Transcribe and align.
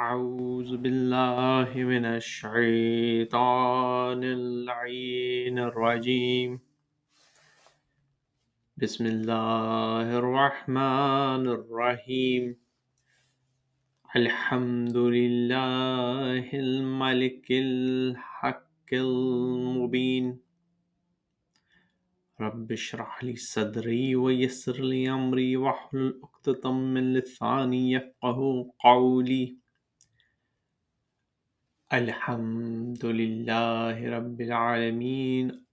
أعوذ 0.00 0.76
بالله 0.76 1.76
من 1.76 2.04
الشيطان 2.04 3.24
اللعين 4.24 5.58
الرجيم. 5.58 6.60
بسم 8.76 9.06
الله 9.06 10.18
الرحمن 10.18 11.44
الرحيم. 11.48 12.56
الحمد 14.16 14.96
لله 14.96 16.48
الملك 16.54 17.46
الحق 17.50 18.90
المبين. 18.92 20.40
رب 22.40 22.72
اشرح 22.72 23.24
لي 23.24 23.36
صدري 23.36 24.16
ويسر 24.16 24.80
لي 24.80 25.10
أمري 25.10 25.56
واحلل 25.56 26.20
عقدة 26.24 26.72
من 26.72 27.14
لساني 27.14 27.92
يفقه 27.92 28.70
قولي. 28.78 29.59
الحمد 31.92 33.04
لله 33.04 34.10
رب 34.16 34.40
العالمين 34.40 35.64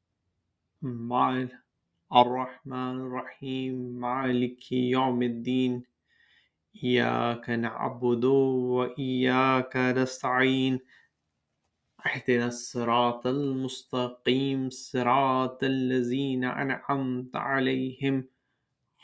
مع 0.82 1.48
الرحمن 2.16 2.96
الرحيم، 3.06 3.74
مالك 4.02 4.72
يوم 4.72 5.24
الدين، 5.24 5.84
إياك 6.84 7.50
نعبد 7.50 8.26
وإياك 8.26 9.78
نستعين، 9.78 10.80
اهدنا 12.06 12.48
الصراط 12.48 13.28
المستقيم، 13.28 14.70
صراط 14.70 15.64
الذين 15.64 16.44
أنعمت 16.44 17.36
عليهم 17.36 18.26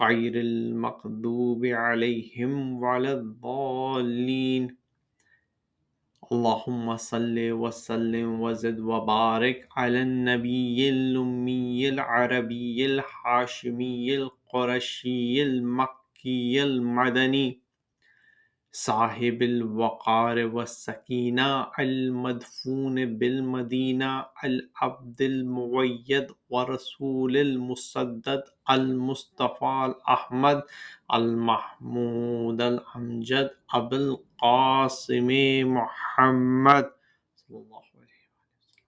غير 0.02 0.34
المغضوب 0.42 1.66
عليهم 1.66 2.84
ولا 2.84 3.14
الضالين. 3.14 4.83
اللهم 6.32 6.98
صل 6.98 7.36
وسلم 7.52 8.42
وزد 8.42 8.80
وبارك 8.80 9.68
على 9.78 10.02
النبي 10.02 10.90
الأمي 10.90 11.90
العربي 11.90 12.86
الحاشمي 12.86 14.16
القرشي 14.16 15.44
المكي 15.44 16.64
المدني 16.64 17.63
صاحب 18.76 19.42
الوقار 19.44 20.46
والسكينة 20.48 21.72
المدفون 21.80 23.18
بالمدينة 23.18 24.26
العبد 24.44 25.22
المؤيد 25.22 26.28
ورسول 26.50 27.38
المسدد 27.38 28.44
المصطفى 28.70 29.86
الأحمد 29.96 30.64
المحمود 31.14 32.62
الأمجد 32.62 33.52
أبو 33.74 33.96
القاسم 33.96 35.28
محمد 35.74 36.92
صلى 37.36 37.58
الله 37.58 37.78
عليه 37.78 38.18
وسلم. 38.58 38.84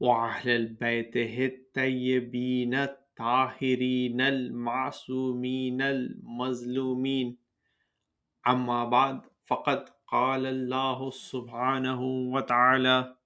وأهل 0.00 0.68
بيته 0.68 1.46
الطيبين 1.46 2.74
الطاهرين 2.74 4.20
المعصومين 4.20 5.82
أما 8.48 8.84
بعد، 8.84 9.20
فقد 9.46 9.88
قال 10.06 10.46
الله 10.46 11.10
سبحانه 11.10 12.00
وتعالى 12.02 13.16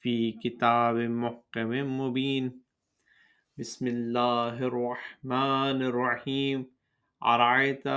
في 0.00 0.32
كتاب 0.32 0.96
محكم 0.96 1.70
مبين. 2.00 2.62
بسم 3.58 3.86
الله 3.86 4.58
الرحمن 4.58 5.82
الرحيم. 5.82 6.70
أرأيت 7.22 7.88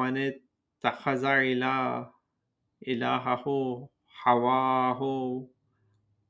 من 0.00 0.16
اتخذ 0.16 1.24
إله، 1.24 2.10
إلهه 2.88 3.44
هواه؟ 4.26 5.00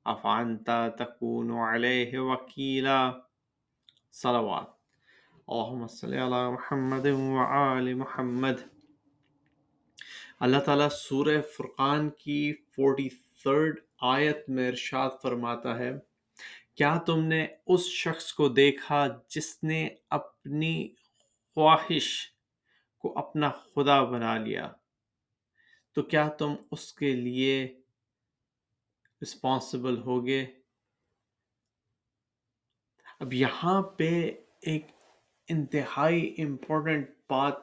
أفأنت 0.06 0.95
تكون 0.98 1.58
عليه 1.58 2.18
وكيلا؟ 2.18 3.27
صلوات. 4.11 4.79
اللهم 5.51 5.86
صل 5.86 6.14
على 6.14 6.51
محمد 6.51 7.07
وآل 7.07 7.98
محمد. 7.98 8.76
اللہ 10.41 10.57
تعالیٰ 10.57 10.89
سورہ 10.89 11.42
فرقان 11.42 12.11
کی 12.11 12.55
فورٹی 12.55 13.08
تھرڈ 13.08 13.80
آیت 14.01 14.48
میں 14.48 14.69
ارشاد 14.69 15.11
فرماتا 15.23 15.79
ہے، 15.79 15.92
کیا 16.74 16.98
تم 17.07 17.24
نے 17.24 17.47
اس 17.67 17.85
شخص 17.85 18.33
کو 18.33 18.48
دیکھا 18.48 19.07
جس 19.29 19.64
نے 19.64 19.89
اپنی 20.11 20.89
خواہش 21.55 22.33
کو 22.98 23.19
اپنا 23.19 23.51
خدا 23.51 24.05
بنا 24.05 24.39
لیا؟ 24.39 24.73
تو 25.92 26.02
کیا 26.02 26.29
تم 26.29 26.55
اس 26.70 26.92
کے 26.92 27.13
لیے 27.13 27.80
رسپانسبل 29.23 29.98
ہوگے؟ 29.98 30.47
اب 33.20 33.33
یہاں 33.33 33.83
پہ 33.83 34.30
ایک 34.61 34.86
انتہائی 35.48 36.35
امپورٹنٹ 36.39 37.11
بات 37.30 37.55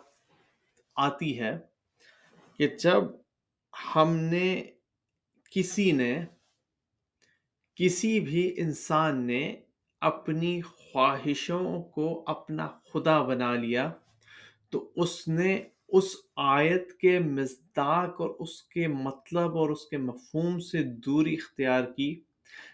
آتی 0.95 1.39
ہے۔ 1.39 1.72
کہ 2.57 2.67
جب 2.67 3.03
ہم 3.95 4.15
نے 4.15 4.63
کسی 5.51 5.91
نے، 5.91 6.25
کسی 7.75 8.19
بھی 8.19 8.53
انسان 8.57 9.27
نے 9.27 9.55
اپنی 10.01 10.61
خواہشوں 10.61 11.81
کو 11.81 12.23
اپنا 12.27 12.67
خدا 12.93 13.21
بنا 13.23 13.55
لیا، 13.55 13.91
تو 14.69 14.91
اس 14.95 15.27
نے 15.27 15.63
اس 15.87 16.15
آیت 16.35 16.93
کے 16.97 17.19
مزداق 17.19 18.21
اور 18.21 18.29
اس 18.39 18.63
کے 18.63 18.87
مطلب 18.87 19.57
اور 19.57 19.69
اس 19.69 19.85
کے 19.85 19.97
مفہوم 19.97 20.59
سے 20.59 20.83
دوری 20.83 21.33
اختیار 21.33 21.83
کی۔ 21.83 22.21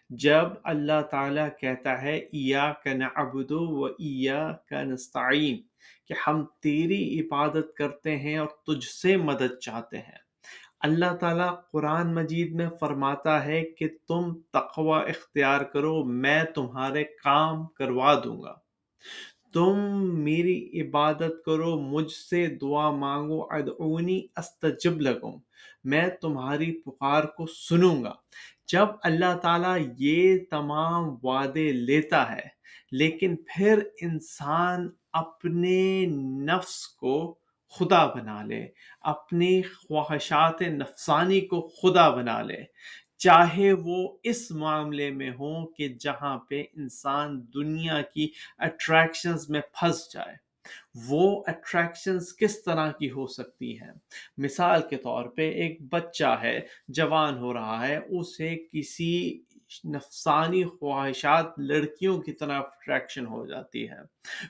جب 0.10 0.46
اللہ 0.64 1.02
تعالیٰ 1.12 1.50
کہتا 1.60 2.02
ہے 2.02 2.18
ایا 2.18 2.74
کا 2.84 2.94
نعبد 2.94 3.52
و 3.52 3.86
ایا 3.86 4.52
کا 4.70 4.84
نستعین 4.84 5.62
کہ 6.08 6.14
ہم 6.28 6.46
تیری 6.60 7.20
عبادت 7.20 7.74
کرتے 7.76 8.18
ہیں 8.18 8.38
اور 8.38 8.48
تجھ 8.48 8.88
سے 8.88 9.18
مدد 9.18 9.60
چاہتے 9.62 9.98
ہیں۔ 9.98 10.30
اللہ 10.80 11.16
تعالیٰ 11.16 11.56
قرآن 11.72 12.16
مجید 12.16 12.54
میں 12.54 12.70
فرماتا 12.80 13.46
ہے 13.46 13.62
کہ 13.62 13.88
تم 14.08 14.34
تقوی 14.54 15.10
اختیار 15.10 15.62
کرو، 15.62 16.04
میں 16.04 16.44
تمہارے 16.44 17.04
کام 17.04 17.66
کروا 17.66 18.22
دوں 18.24 18.42
گا۔ 18.42 18.56
تم 19.54 19.76
میری 20.24 20.82
عبادت 20.82 21.46
کرو، 21.46 21.80
مجھ 21.80 22.12
سے 22.12 22.48
دعا 22.48 22.92
مانگو، 22.92 23.44
ادعونی 23.44 24.22
استجب 24.38 25.02
لگوں 25.02 25.40
میں 25.84 26.08
تمہاری 26.22 26.82
پکار 26.82 27.24
کو 27.24 27.48
سنوں 27.48 28.04
گا۔ 28.04 28.14
جب 28.68 28.86
اللہ 29.04 29.38
تعالیٰ 29.38 29.78
یہ 29.98 30.38
تمام 30.52 31.16
وعدے 31.24 31.72
لیتا 31.72 32.36
ہے، 32.36 32.48
لیکن 32.92 33.36
پھر 33.36 33.80
انسان 34.02 34.90
اپنے 35.14 36.06
نفس 36.46 36.88
کو 36.88 37.36
خدا 37.70 38.06
بنا 38.06 38.44
لے، 38.44 38.68
اپنی 39.02 39.62
خواہشات 39.62 40.62
نفسانی 40.62 41.42
کو 41.42 41.68
خدا 41.68 42.10
بنا 42.10 42.42
لے۔ 42.42 42.64
چاہے 43.18 43.74
وہ 43.74 44.18
اس 44.24 44.52
معاملے 44.52 45.10
میں 45.10 45.32
ہوں 45.32 45.68
کہ 45.68 45.88
جہاں 45.88 46.38
پہ 46.38 46.64
انسان 46.78 47.46
دنیا 47.54 48.02
کی 48.02 48.32
اٹریکشنز 48.58 49.50
میں 49.50 49.62
پھنس 49.62 50.14
جائے۔ 50.14 50.50
وہ 51.08 51.44
اٹریکشنز 51.48 52.36
کس 52.36 52.64
طرح 52.64 52.92
کی 52.92 53.12
ہو 53.12 53.28
سکتی 53.28 53.82
ہیں؟ 53.82 53.92
مثال 54.38 54.82
کے 54.90 54.98
طور 54.98 55.26
پہ 55.26 55.52
ایک 55.52 55.78
بچہ 55.82 56.40
ہے، 56.42 56.60
جوان 56.88 57.38
ہو 57.38 57.54
رہا 57.54 57.88
ہے، 57.88 57.98
اسے 57.98 58.58
کسی 58.72 59.42
نفسانی 59.86 60.64
خواہشات 60.64 61.46
لڑکیوں 61.58 62.22
کی 62.22 62.32
طرح 62.32 62.60
اٹریکشن 62.60 63.26
ہو 63.26 63.46
جاتی 63.46 63.90
ہے 63.90 64.02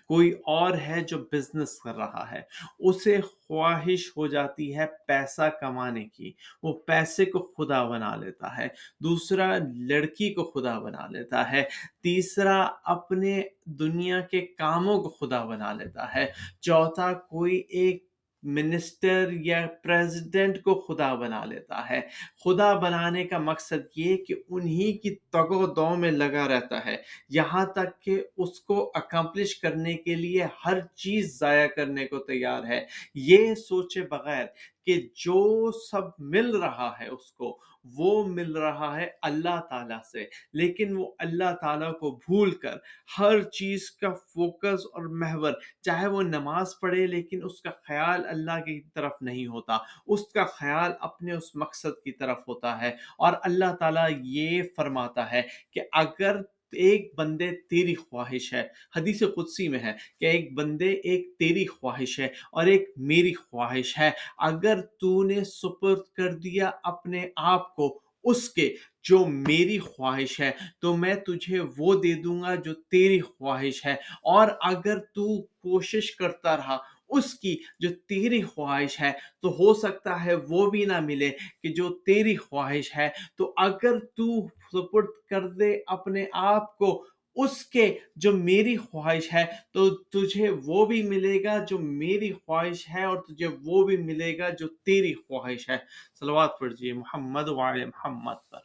کوئی 0.07 0.31
اور 0.31 0.77
ہے 0.77 1.01
جو 1.01 1.17
بزنس 1.31 1.79
کر 1.79 1.95
رہا 1.95 2.31
ہے، 2.31 2.41
اسے 2.79 3.21
خواہش 3.21 4.11
ہو 4.17 4.27
جاتی 4.27 4.77
ہے 4.77 4.85
پیسہ 5.07 5.49
کمانے 5.61 6.05
کی۔ 6.05 6.33
وہ 6.63 6.73
پیسے 6.73 7.25
کو 7.25 7.53
خدا 7.57 7.83
بنا 7.83 8.15
لیتا 8.15 8.57
ہے، 8.57 8.67
دوسرا 9.03 9.57
لڑکی 9.75 10.33
کو 10.33 10.43
خدا 10.43 10.79
بنا 10.79 11.07
لیتا 11.07 11.51
ہے، 11.51 11.63
تیسرا 12.03 12.69
اپنے 12.83 13.43
دنیا 13.65 14.21
کے 14.21 14.41
کاموں 14.41 15.03
کو 15.03 15.09
خدا 15.09 15.45
بنا 15.45 15.73
لیتا 15.73 16.15
ہے۔ 16.15 16.31
چوتھا، 16.61 17.13
کوئی 17.13 17.57
ایک 17.69 18.08
منسٹر 18.43 19.29
یا 19.31 19.67
پریزیڈنٹ 19.83 20.61
کو 20.61 20.79
خدا 20.79 21.13
بنا 21.13 21.45
لیتا 21.45 21.89
ہے۔ 21.89 22.01
خدا 22.45 22.73
بنانے 22.73 23.25
کا 23.25 23.37
مقصد 23.37 23.87
یہ 23.95 24.17
کہ 24.17 24.35
انہی 24.49 24.97
کی 24.97 25.15
تگ 25.15 25.51
و 25.51 25.67
دو 25.67 25.95
میں 25.95 26.11
لگا 26.11 26.47
رہتا 26.47 26.85
ہے۔ 26.85 26.97
یہاں 27.29 27.65
تک 27.65 28.01
کہ 28.01 28.23
اس 28.37 28.59
کو 28.59 28.91
اکمپلش 28.93 29.55
کرنے 29.55 29.93
کے 29.93 30.15
لیے 30.15 30.45
ہر 30.65 30.79
چیز 30.79 31.39
ضائع 31.39 31.67
کرنے 31.67 32.07
کو 32.07 32.19
تیار 32.19 32.63
ہے۔ 32.63 32.85
یہ 33.15 33.55
سوچے 33.55 34.01
بغیر 34.01 34.45
کہ 34.89 35.01
جو 35.01 35.71
سب 35.71 36.01
مل 36.19 36.55
رہا 36.55 36.93
ہے 36.99 37.07
اس 37.07 37.31
کو، 37.31 37.59
وہ 37.83 38.27
مل 38.27 38.51
رہا 38.51 38.95
ہے 38.95 39.07
اللہ 39.21 39.61
تعالیٰ 39.69 39.99
سے۔ 40.11 40.25
لیکن 40.53 40.97
وہ 40.97 41.11
اللہ 41.19 41.55
تعالیٰ 41.61 41.99
کو 41.99 42.11
بھول 42.11 42.51
کر 42.51 42.77
ہر 43.19 43.41
چیز 43.41 43.91
کا 43.91 44.13
فوکس 44.13 44.85
اور 44.93 45.05
محور، 45.05 45.51
چاہے 45.81 46.07
وہ 46.07 46.21
نماز 46.21 46.73
پڑھے 46.81 47.07
لیکن 47.07 47.39
اس 47.43 47.61
کا 47.61 47.69
خیال 47.87 48.25
اللہ 48.25 48.59
کی 48.65 48.81
طرف 48.95 49.11
نہیں 49.21 49.47
ہوتا۔ 49.47 49.77
اس 50.07 50.27
کا 50.27 50.45
خیال 50.45 50.91
اپنے 50.99 51.33
اس 51.33 51.55
مقصد 51.55 52.03
کی 52.03 52.11
طرف 52.11 52.37
ہوتا 52.47 52.81
ہے۔ 52.81 52.89
اور 53.17 53.33
اللہ 53.43 53.75
تعالیٰ 53.79 54.09
یہ 54.21 54.63
فرماتا 54.75 55.31
ہے 55.31 55.41
کہ 55.71 55.81
اگر 55.91 56.41
ایک 56.71 57.11
بندے 57.15 57.51
تیری 57.69 57.95
خواہش 57.95 58.53
ہے۔ 58.53 58.67
حدیث 58.95 59.23
قدسی 59.35 59.67
میں 59.67 59.79
ہے 59.79 59.93
کہ 60.19 60.25
ایک 60.25 60.53
بندے 60.53 60.89
ایک 60.89 61.35
تیری 61.39 61.65
خواہش 61.65 62.19
ہے 62.19 62.27
اور 62.51 62.65
ایک 62.65 62.89
میری 62.97 63.33
خواہش 63.33 63.97
ہے۔ 63.97 64.11
اگر 64.37 64.81
تو 64.81 65.23
نے 65.23 65.43
سپرد 65.43 65.99
کر 66.15 66.33
دیا 66.33 66.71
اپنے 66.83 67.25
آپ 67.35 67.75
کو 67.75 68.01
اس 68.23 68.49
کے 68.49 68.75
جو 69.03 69.25
میری 69.25 69.79
خواہش 69.79 70.41
ہے، 70.41 70.51
تو 70.81 70.97
میں 70.97 71.15
تجھے 71.15 71.59
وہ 71.77 72.01
دے 72.01 72.13
دوں 72.13 72.41
گا 72.41 72.55
جو 72.55 72.73
تیری 72.73 73.19
خواہش 73.19 73.85
ہے۔ 73.85 73.93
اور 74.23 74.47
اگر 74.61 74.99
تو 74.99 75.41
کوشش 75.41 76.15
کرتا 76.15 76.57
رہا 76.57 76.77
اس 77.09 77.33
کی 77.33 77.57
جو 77.79 77.89
تیری 78.07 78.41
خواہش 78.41 79.01
ہے 79.01 79.11
تو 79.41 79.49
ہو 79.49 79.73
سکتا 79.73 80.25
ہے 80.25 80.33
وہ 80.35 80.69
بھی 80.69 80.85
نہ 80.85 80.99
ملے 80.99 81.31
کہ 81.63 81.69
جو 81.69 81.89
تیری 81.89 82.35
خواہش 82.35 82.95
ہے 82.97 83.09
تو 83.37 83.53
اگر 83.57 83.99
تو 83.99 84.47
سپرد 84.47 85.07
کر 85.29 85.47
دے 85.47 85.79
اپنے 85.87 86.25
آپ 86.33 86.77
کو 86.77 87.05
اس 87.35 87.65
کے 87.65 87.97
جو 88.15 88.31
میری 88.33 88.77
خواہش 88.77 89.33
ہے 89.33 89.45
تو 89.73 89.89
تجھے 89.89 90.49
وہ 90.49 90.85
بھی 90.85 91.03
ملے 91.03 91.43
گا 91.43 91.63
جو 91.63 91.79
میری 91.79 92.33
خواہش 92.33 92.89
ہے 92.89 93.03
اور 93.03 93.17
تجھے 93.17 93.47
وہ 93.47 93.85
بھی 93.85 93.97
ملے 93.97 94.37
گا 94.37 94.49
جو 94.49 94.67
تیری 94.67 95.13
خواہش 95.13 95.69
ہے۔ 95.69 95.77
صلوات 96.19 96.59
پڑھجیے 96.59 96.93
محمد 96.93 97.47
وعلی 97.47 97.85
محمد 97.85 98.49
پر۔ 98.49 98.59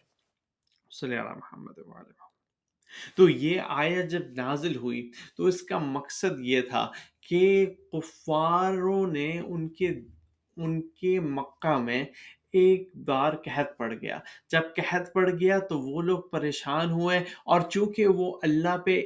صلی 0.90 1.16
اللہ 1.16 1.34
محمد 1.34 1.78
وعلی 1.78 1.88
محمد۔ 1.88 2.23
تو 3.16 3.28
یہ 3.28 3.60
آیت 3.68 4.10
جب 4.10 4.22
نازل 4.36 4.76
ہوئی 4.76 5.10
تو 5.36 5.44
اس 5.44 5.62
کا 5.62 5.78
مقصد 5.78 6.40
یہ 6.40 6.60
تھا 6.60 6.90
کہ 7.28 7.66
کفاروں 7.92 9.06
نے 9.06 9.38
ان 9.38 9.68
کے 9.68 9.88
ان 10.56 10.80
کے 10.88 11.20
مکہ 11.20 11.78
میں 11.78 12.04
ایک 12.52 12.96
بار 12.96 13.32
قحط 13.44 13.76
پڑ 13.76 13.94
گیا۔ 13.94 14.18
جب 14.50 14.60
قحط 14.76 15.12
پڑ 15.12 15.30
گیا 15.40 15.58
تو 15.58 15.80
وہ 15.80 16.02
لوگ 16.02 16.18
پریشان 16.18 16.90
ہوئے 16.90 17.18
اور 17.44 17.60
چونکہ 17.60 18.06
وہ 18.06 18.38
اللہ 18.42 18.76
پہ 18.76 19.02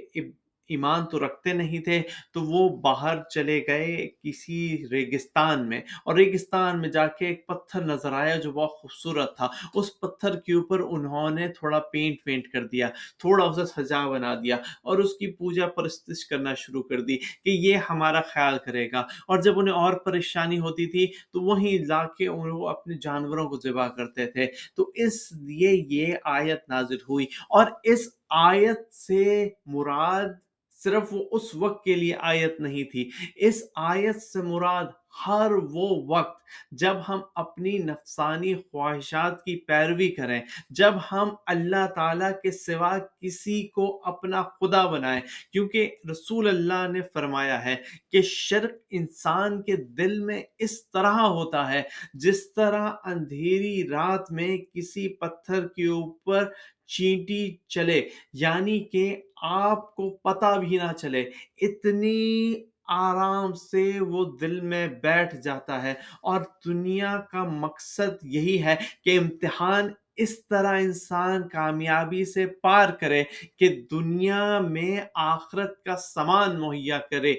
ایمان 0.68 1.06
تو 1.06 1.26
رکھتے 1.26 1.52
نہیں 1.52 1.78
تھے، 1.78 2.02
تو 2.32 2.42
وہ 2.42 2.80
باہر 2.80 3.22
چلے 3.34 3.64
گئے 3.66 4.08
کسی 4.22 4.84
ریگستان 4.90 5.68
میں۔ 5.68 5.80
اور 6.04 6.14
ریگستان 6.14 6.80
میں 6.80 6.88
جا 6.88 7.06
کے 7.06 7.26
ایک 7.26 7.46
پتھر 7.46 7.80
نظر 7.80 8.12
آیا 8.12 8.36
جو 8.36 8.52
بہت 8.52 8.70
خوبصورت 8.70 9.36
تھا۔ 9.36 9.48
اس 9.74 10.00
پتھر 10.00 10.40
کے 10.40 10.52
اوپر 10.52 10.80
انہوں 10.80 11.30
نے 11.30 11.48
تھوڑا 11.48 11.78
پینٹ 11.78 12.16
پینٹ 12.24 12.48
کر 12.48 12.66
دیا، 12.66 12.88
تھوڑا 13.18 13.44
اسے 13.44 13.84
سجا 13.84 14.08
بنا 14.08 14.34
دیا 14.34 14.56
اور 14.82 14.98
اس 14.98 15.12
کی 15.12 15.30
پوجا 15.32 15.66
پرستش 15.66 16.26
کرنا 16.26 16.54
شروع 16.54 16.82
کر 16.82 17.00
دی 17.00 17.16
کہ 17.16 17.50
یہ 17.50 17.78
ہمارا 17.90 18.20
خیال 18.20 18.58
کرے 18.66 18.92
گا۔ 18.92 19.00
اور 19.00 19.38
جب 19.38 19.58
انہیں 19.58 19.74
اور 19.74 19.92
پریشانی 19.92 20.58
ہوتی 20.58 20.86
تھی، 20.86 21.06
تو 21.06 21.40
وہیں 21.40 21.84
لا 21.86 22.06
کے 22.06 22.28
وہ 22.28 22.68
اپنے 22.68 22.94
جانوروں 23.02 23.48
کو 23.48 23.56
ذبح 23.56 23.88
کرتے 23.88 24.26
تھے۔ 24.26 24.46
تو 24.76 24.90
اس 24.94 25.32
لیے 25.32 25.86
یہ 25.88 26.14
آیت 26.24 26.68
نازل 26.68 26.96
ہوئی۔ 26.96 27.26
اور 27.48 27.66
اس 27.84 28.08
آیت 28.30 28.94
سے 28.94 29.48
مراد 29.66 30.47
صرف 30.84 31.02
وہ 31.10 31.24
اس 31.30 31.54
وقت 31.54 31.84
کے 31.84 31.94
لیے 31.94 32.14
آیت 32.18 32.60
نہیں 32.60 32.84
تھی۔ 32.84 33.10
اس 33.36 33.62
آیت 33.74 34.22
سے 34.22 34.42
مراد 34.42 34.84
ہر 35.26 35.50
وہ 35.50 36.18
وقت 36.18 36.42
جب 36.72 36.96
ہم 37.08 37.20
اپنی 37.34 37.78
نفسانی 37.78 38.54
خواہشات 38.54 39.44
کی 39.44 39.56
پیروی 39.56 40.08
کریں، 40.08 40.40
جب 40.70 40.94
ہم 41.12 41.28
اللہ 41.46 41.86
تعالیٰ 41.94 42.30
کے 42.42 42.50
سوا 42.50 42.98
کسی 43.20 43.62
کو 43.62 44.00
اپنا 44.04 44.42
خدا 44.42 44.86
بنائیں۔ 44.86 45.20
کیونکہ 45.52 45.90
رسول 46.10 46.48
اللہ 46.48 46.88
نے 46.92 47.00
فرمایا 47.12 47.64
ہے 47.64 47.76
کہ 48.12 48.22
شرک 48.22 48.70
انسان 48.90 49.62
کے 49.62 49.76
دل 49.76 50.18
میں 50.20 50.42
اس 50.58 50.90
طرح 50.90 51.20
ہوتا 51.20 51.72
ہے، 51.72 51.82
جس 52.14 52.52
طرح 52.52 52.92
اندھیری 53.04 53.88
رات 53.88 54.32
میں 54.32 54.58
کسی 54.74 55.08
پتھر 55.08 55.68
کے 55.68 55.86
اوپر 55.86 56.52
چینٹی 56.88 57.56
چلے 57.68 58.00
یعنی 58.32 58.80
کہ 58.84 59.04
آپ 59.42 59.94
کو 59.94 60.10
پتا 60.10 60.56
بھی 60.56 60.76
نہ 60.76 60.92
چلے، 60.92 61.22
اتنی 61.62 62.54
آرام 62.88 63.52
سے 63.52 64.00
وہ 64.00 64.24
دل 64.40 64.60
میں 64.60 64.86
بیٹھ 65.02 65.36
جاتا 65.36 65.82
ہے۔ 65.82 65.94
اور 66.22 66.40
دنیا 66.66 67.16
کا 67.30 67.44
مقصد 67.44 68.24
یہی 68.24 68.62
ہے 68.62 68.76
کہ 69.04 69.18
امتحان 69.18 69.88
اس 70.16 70.46
طرح 70.46 70.78
انسان 70.80 71.48
کامیابی 71.48 72.24
سے 72.24 72.46
پار 72.62 72.90
کرے 72.90 73.22
کہ 73.56 73.68
دنیا 73.90 74.58
میں 74.60 75.00
آخرت 75.14 75.84
کا 75.84 75.96
سامان 75.96 76.60
مہیا 76.60 76.98
کرے۔ 77.10 77.34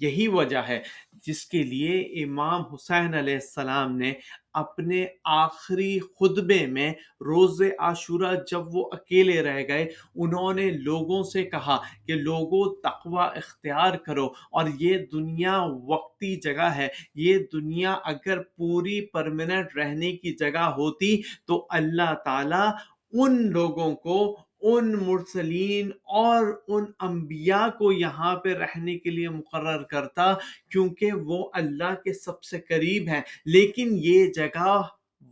یہی 0.00 0.28
وجہ 0.28 0.58
ہے، 0.58 0.80
جس 1.26 1.46
کے 1.46 1.62
لیے 1.62 2.00
امام 2.24 2.62
حسین 2.74 3.14
علیہ 3.14 3.34
السلام 3.34 3.96
نے 3.96 4.12
اپنے 4.54 5.06
آخری 5.24 5.98
خطبے 5.98 6.66
میں 6.66 6.90
روز 7.20 7.62
عاشورہ 7.78 8.34
جب 8.50 8.76
وہ 8.76 8.88
اکیلے 8.92 9.42
رہ 9.42 9.62
گئے، 9.68 9.86
انہوں 10.14 10.54
نے 10.54 10.70
لوگوں 10.70 11.22
سے 11.22 11.44
کہا 11.44 11.78
کہ 12.06 12.14
لوگوں 12.14 12.74
تقوی 12.74 13.38
اختیار 13.38 13.96
کرو 13.96 14.26
اور 14.26 14.68
یہ 14.80 14.98
دنیا 15.12 15.62
وقتی 15.84 16.36
جگہ 16.36 16.70
ہے۔ 16.76 16.88
یہ 17.14 17.38
دنیا 17.52 17.92
اگر 18.04 18.42
پوری 18.42 19.06
پرمنٹ 19.06 19.76
رہنے 19.76 20.12
کی 20.12 20.32
جگہ 20.32 20.64
ہوتی 20.76 21.22
تو 21.46 21.66
اللہ 21.70 22.14
تعالی 22.24 22.68
ان 23.12 23.50
لوگوں 23.50 23.94
کو 23.94 24.36
ان 24.62 24.92
مرسلین 24.92 25.90
اور 26.02 26.60
ان 26.68 26.84
انبیاء 27.00 27.68
کو 27.78 27.92
یہاں 27.92 28.36
پہ 28.36 28.54
رہنے 28.54 28.98
کے 28.98 29.10
لیے 29.10 29.28
مقرر 29.28 29.82
کرتا 29.82 30.34
کیونکہ 30.70 31.12
وہ 31.12 31.50
اللہ 31.52 31.94
کے 32.04 32.12
سب 32.12 32.42
سے 32.42 32.60
قریب 32.60 33.08
ہیں۔ 33.08 33.20
لیکن 33.44 33.88
یہ 33.92 34.26
جگہ 34.26 34.82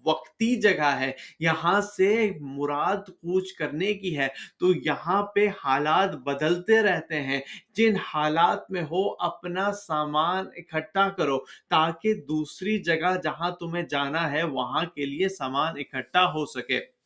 وقتی 0.05 0.57
جگہ 0.57 0.97
ہے، 1.01 1.13
یہاں 1.41 1.81
سے 1.81 2.31
مراد 2.41 2.97
کوچ 2.97 3.53
کرنے 3.53 3.95
کی 3.95 4.19
ہے۔ 4.19 4.29
تو 4.61 4.75
یہاں 4.75 5.23
پہ 5.23 5.49
حالات 5.65 6.15
بدلتے 6.15 6.83
رہتے 6.83 7.23
ہیں۔ 7.23 7.41
جن 7.75 7.97
حالات 7.97 8.71
میں 8.71 8.83
ہو، 8.83 9.13
اپنا 9.19 9.73
سامان 9.73 10.47
اکٹھا 10.57 11.09
کرو 11.09 11.39
تاکہ 11.71 12.15
دوسری 12.15 12.79
جگہ 12.79 13.17
جہاں 13.23 13.51
تمہیں 13.51 13.83
جانا 13.83 14.33
ہے، 14.33 14.43
وہاں 14.43 14.85
کے 14.85 15.07
لیے 15.07 15.29
سامان 15.29 15.75
اکٹھا 15.77 16.33
ہو 16.33 16.47
سکے۔ 16.47 16.98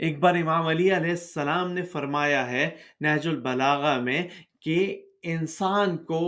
ایک 0.00 0.18
بار 0.18 0.34
امام 0.34 0.66
علی 0.66 0.96
علیہ 0.96 1.10
السلام 1.10 1.72
نے 1.72 1.82
فرمایا 1.82 2.50
ہے 2.50 2.70
نہج 3.00 3.28
البلاغہ 3.28 4.00
میں 4.00 4.28
کہ 4.60 5.06
انسان 5.22 5.96
کو 5.96 6.20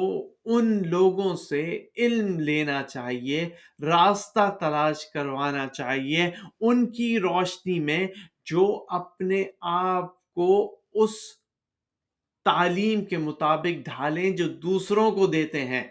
ان 0.44 0.88
لوگوں 0.88 1.36
سے 1.36 1.86
علم 1.96 2.40
لینا 2.40 2.82
چاہیے، 2.82 3.48
راستہ 3.80 4.56
تلاش 4.60 5.06
کروانا 5.06 5.66
چاہیے 5.66 6.30
ان 6.60 6.92
کی 6.92 7.18
روشنی 7.18 7.80
میں 7.80 8.06
جو 8.44 8.86
اپنے 8.88 9.44
آپ 9.60 10.32
کو 10.32 10.80
اس 10.92 11.10
تعلیم 12.44 13.04
کے 13.04 13.18
مطابق 13.18 13.84
ڈھالیں 13.84 14.30
جو 14.30 14.48
دوسروں 14.48 15.10
کو 15.10 15.26
دیتے 15.26 15.64
ہیں۔ 15.64 15.84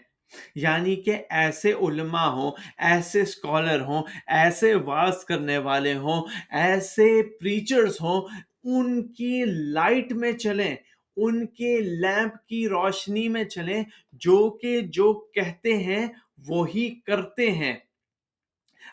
یعنی 0.55 0.95
کہ 0.95 1.17
ایسے 1.29 1.73
علماء 1.73 2.29
ہوں، 2.29 2.51
ایسے 2.77 3.21
اسکالر 3.21 3.81
ہوں، 3.81 4.03
ایسے 4.27 4.75
واز 4.75 5.25
کرنے 5.25 5.57
والے 5.57 5.93
ہوں، 5.93 6.21
ایسے 6.49 7.23
پریچرز 7.23 7.97
ہوں، 8.01 8.21
ان 8.63 9.13
کی 9.13 9.43
لائٹ 9.45 10.11
میں 10.11 10.31
چلیں، 10.31 10.75
ان 11.17 11.45
کے 11.45 11.79
لیمپ 11.79 12.47
کی 12.47 12.67
روشنی 12.67 13.27
میں 13.27 13.43
چلیں، 13.43 13.83
جو 14.13 14.57
کہ 14.61 14.81
جو 14.81 15.13
کہتے 15.13 15.77
ہیں 15.77 16.07
وہی 16.47 16.89
کرتے 17.05 17.51
ہیں۔ 17.51 17.73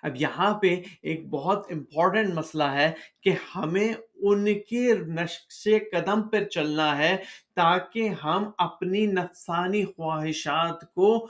اب 0.03 0.17
یہاں 0.17 0.55
پہ 0.55 0.83
ایک 1.03 1.29
بہت 1.31 1.67
امپورٹنٹ 1.71 2.35
مسئلہ 2.35 2.65
ہے 2.65 2.91
کہ 3.23 3.33
ہمیں 3.57 3.95
ان 4.15 4.47
کے 4.61 4.93
نقش 5.09 5.69
قدم 5.93 6.29
پر 6.29 6.45
چلنا 6.45 6.99
ہے 6.99 7.17
تاکہ 7.57 8.09
ہم 8.25 8.51
اپنی 8.59 9.07
نفسانی 9.07 9.85
خواہشات 9.85 10.95
کو 10.95 11.29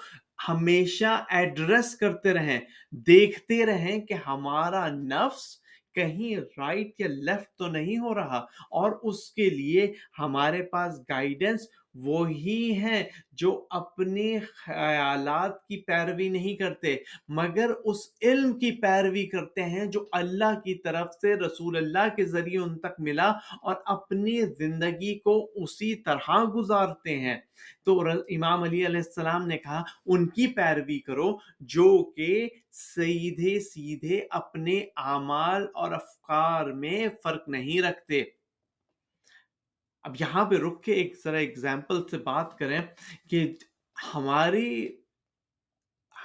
ہمیشہ 0.49 1.25
ایڈریس 1.29 1.95
کرتے 1.97 2.33
رہیں، 2.33 2.61
دیکھتے 2.91 3.67
رہیں 3.67 4.01
کہ 4.01 4.15
ہمارا 4.27 4.89
نفس 4.89 5.47
کہیں 5.95 6.37
رائٹ 6.59 7.01
یا 7.01 7.09
لیفٹ 7.09 7.57
تو 7.59 7.67
نہیں 7.67 7.99
ہو 7.99 8.15
رہا 8.15 8.39
اور 8.71 8.93
اس 9.03 9.31
کے 9.31 9.51
لیے 9.51 9.93
ہمارے 10.19 10.63
پاس 10.63 11.01
گائیڈنس 11.09 11.69
وہی 12.05 12.73
ہیں 12.73 13.05
جو 13.33 13.67
اپنے 13.71 14.39
خیالات 14.39 15.67
کی 15.67 15.77
پیروی 15.77 16.29
نہیں 16.29 16.57
کرتے، 16.57 16.97
مگر 17.29 17.71
اس 17.85 17.97
علم 18.23 18.59
کی 18.59 18.71
پیروی 18.71 19.27
کرتے 19.27 19.63
ہیں 19.63 19.87
جو 19.87 20.09
اللہ 20.13 20.61
کی 20.65 20.75
طرف 20.75 21.07
سے 21.21 21.35
رسول 21.35 21.77
اللہ 21.77 22.15
کے 22.17 22.25
ذریعے 22.25 22.59
ان 22.59 22.79
تک 22.79 22.95
ملا 22.99 23.29
اور 23.63 23.75
اپنی 23.87 24.41
زندگی 24.59 25.19
کو 25.19 25.51
اسی 25.55 25.95
طرح 25.95 26.45
گزارتے 26.57 27.19
ہیں۔ 27.19 27.37
تو 27.85 28.01
امام 28.29 28.63
علی 28.63 28.87
علیہ 28.87 28.97
السلام 28.97 29.47
نے 29.47 29.59
کہا، 29.59 29.83
ان 30.07 30.29
کی 30.29 30.47
پیروی 30.47 30.99
کرو 30.99 31.37
جو 31.61 32.11
کہ 32.11 32.49
سیدھے 32.73 33.61
سیدھے 33.61 34.21
اپنے 34.31 34.81
اعمال 34.97 35.67
اور 35.75 35.93
افکار 35.93 36.67
میں 36.67 37.09
فرق 37.23 37.49
نہیں 37.49 37.83
رکھتے۔ 37.83 38.23
اب 40.03 40.17
یہاں 40.21 40.45
پہ 40.45 40.55
رک 40.55 40.83
کے 40.85 40.93
ایک 40.93 41.15
ذرا 41.25 41.39
اگزامپل 41.39 42.09
سے 42.09 42.19
بات 42.19 42.59
کریں 42.59 42.81
کہ 43.29 43.55
ہماری 44.15 44.97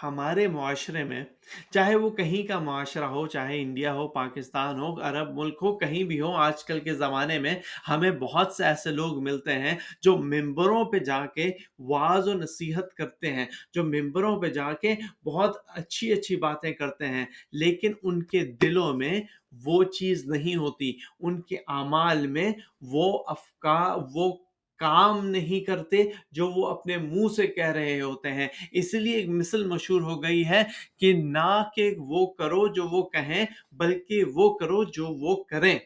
ہمارے 0.04 0.48
معاشرے 0.48 1.04
میں، 1.04 1.24
چاہے 1.72 1.96
وہ 1.96 2.10
کہیں 2.10 2.48
کا 2.48 2.60
معاشرہ 2.60 3.04
ہو، 3.04 3.28
چاہے 3.28 3.62
انڈیا 3.62 3.94
ہو، 3.94 4.08
پاکستان 4.08 4.80
ہو، 4.80 5.02
عرب 5.02 5.30
ملک 5.34 5.58
ہو، 5.62 5.78
کہیں 5.78 6.04
بھی 6.04 6.22
ہو، 6.22 6.32
آج 6.36 6.64
کل 6.64 6.80
کے 6.80 6.94
زمانے 6.94 7.40
میں 7.40 7.56
ہمیں 7.88 8.12
بہت 8.12 8.54
سے 8.54 8.64
ایسے 8.64 8.92
لوگ 8.92 9.24
ملتے 9.24 9.54
ہیں 9.54 9.76
جو 10.02 10.18
ممبروں 10.18 10.84
پہ 10.86 11.00
جا 11.00 11.26
کے 11.26 11.50
واض 11.80 12.28
و 12.28 12.34
نصیحت 12.34 12.94
کرتے 12.94 13.34
ہیں، 13.34 13.46
جو 13.74 13.84
ممبروں 13.84 14.42
پہ 14.42 14.50
جا 14.50 14.74
کے 14.74 14.96
بہت 15.26 15.58
اچھی 15.68 16.12
اچھی 16.12 16.36
باتیں 16.36 16.72
کرتے 16.72 17.08
ہیں، 17.08 17.26
لیکن 17.52 17.94
ان 18.04 18.24
کے 18.24 18.46
دلوں 18.62 18.94
میں 18.94 19.22
وہ 19.66 19.84
چیز 19.84 20.26
نہیں 20.26 20.56
ہوتی۔ 20.56 20.94
ان 21.20 21.42
کے 21.42 21.58
اعمال 21.68 22.28
میں 22.28 22.52
وہ 22.82 23.24
افکار، 23.28 23.98
وہ 24.14 24.38
کام 24.84 25.25
نہیں 25.28 25.60
کرتے 25.66 26.04
جو 26.32 26.50
وہ 26.52 26.68
اپنے 26.68 26.98
منہ 26.98 27.28
سے 27.36 27.48
کہہ 27.48 27.72
رہے 27.72 28.02
ہوتے 28.02 28.32
ہیں۔ 28.32 28.48
اس 28.72 28.94
لیے 28.94 29.16
ایک 29.16 29.30
مثل 29.30 29.68
مشہور 29.68 30.02
ہو 30.02 30.24
گئی 30.24 30.46
ہے 30.46 30.63
کہ 31.00 31.13
نہ 31.13 31.63
کہ 31.75 31.94
وہ 31.98 32.25
کرو 32.34 32.68
جو 32.68 32.88
وہ 32.92 33.10
کہیں، 33.10 33.46
بلکہ 33.72 34.24
وہ 34.34 34.54
کرو 34.54 34.84
جو 34.84 35.08
وہ 35.20 35.44
کریں۔ 35.44 35.80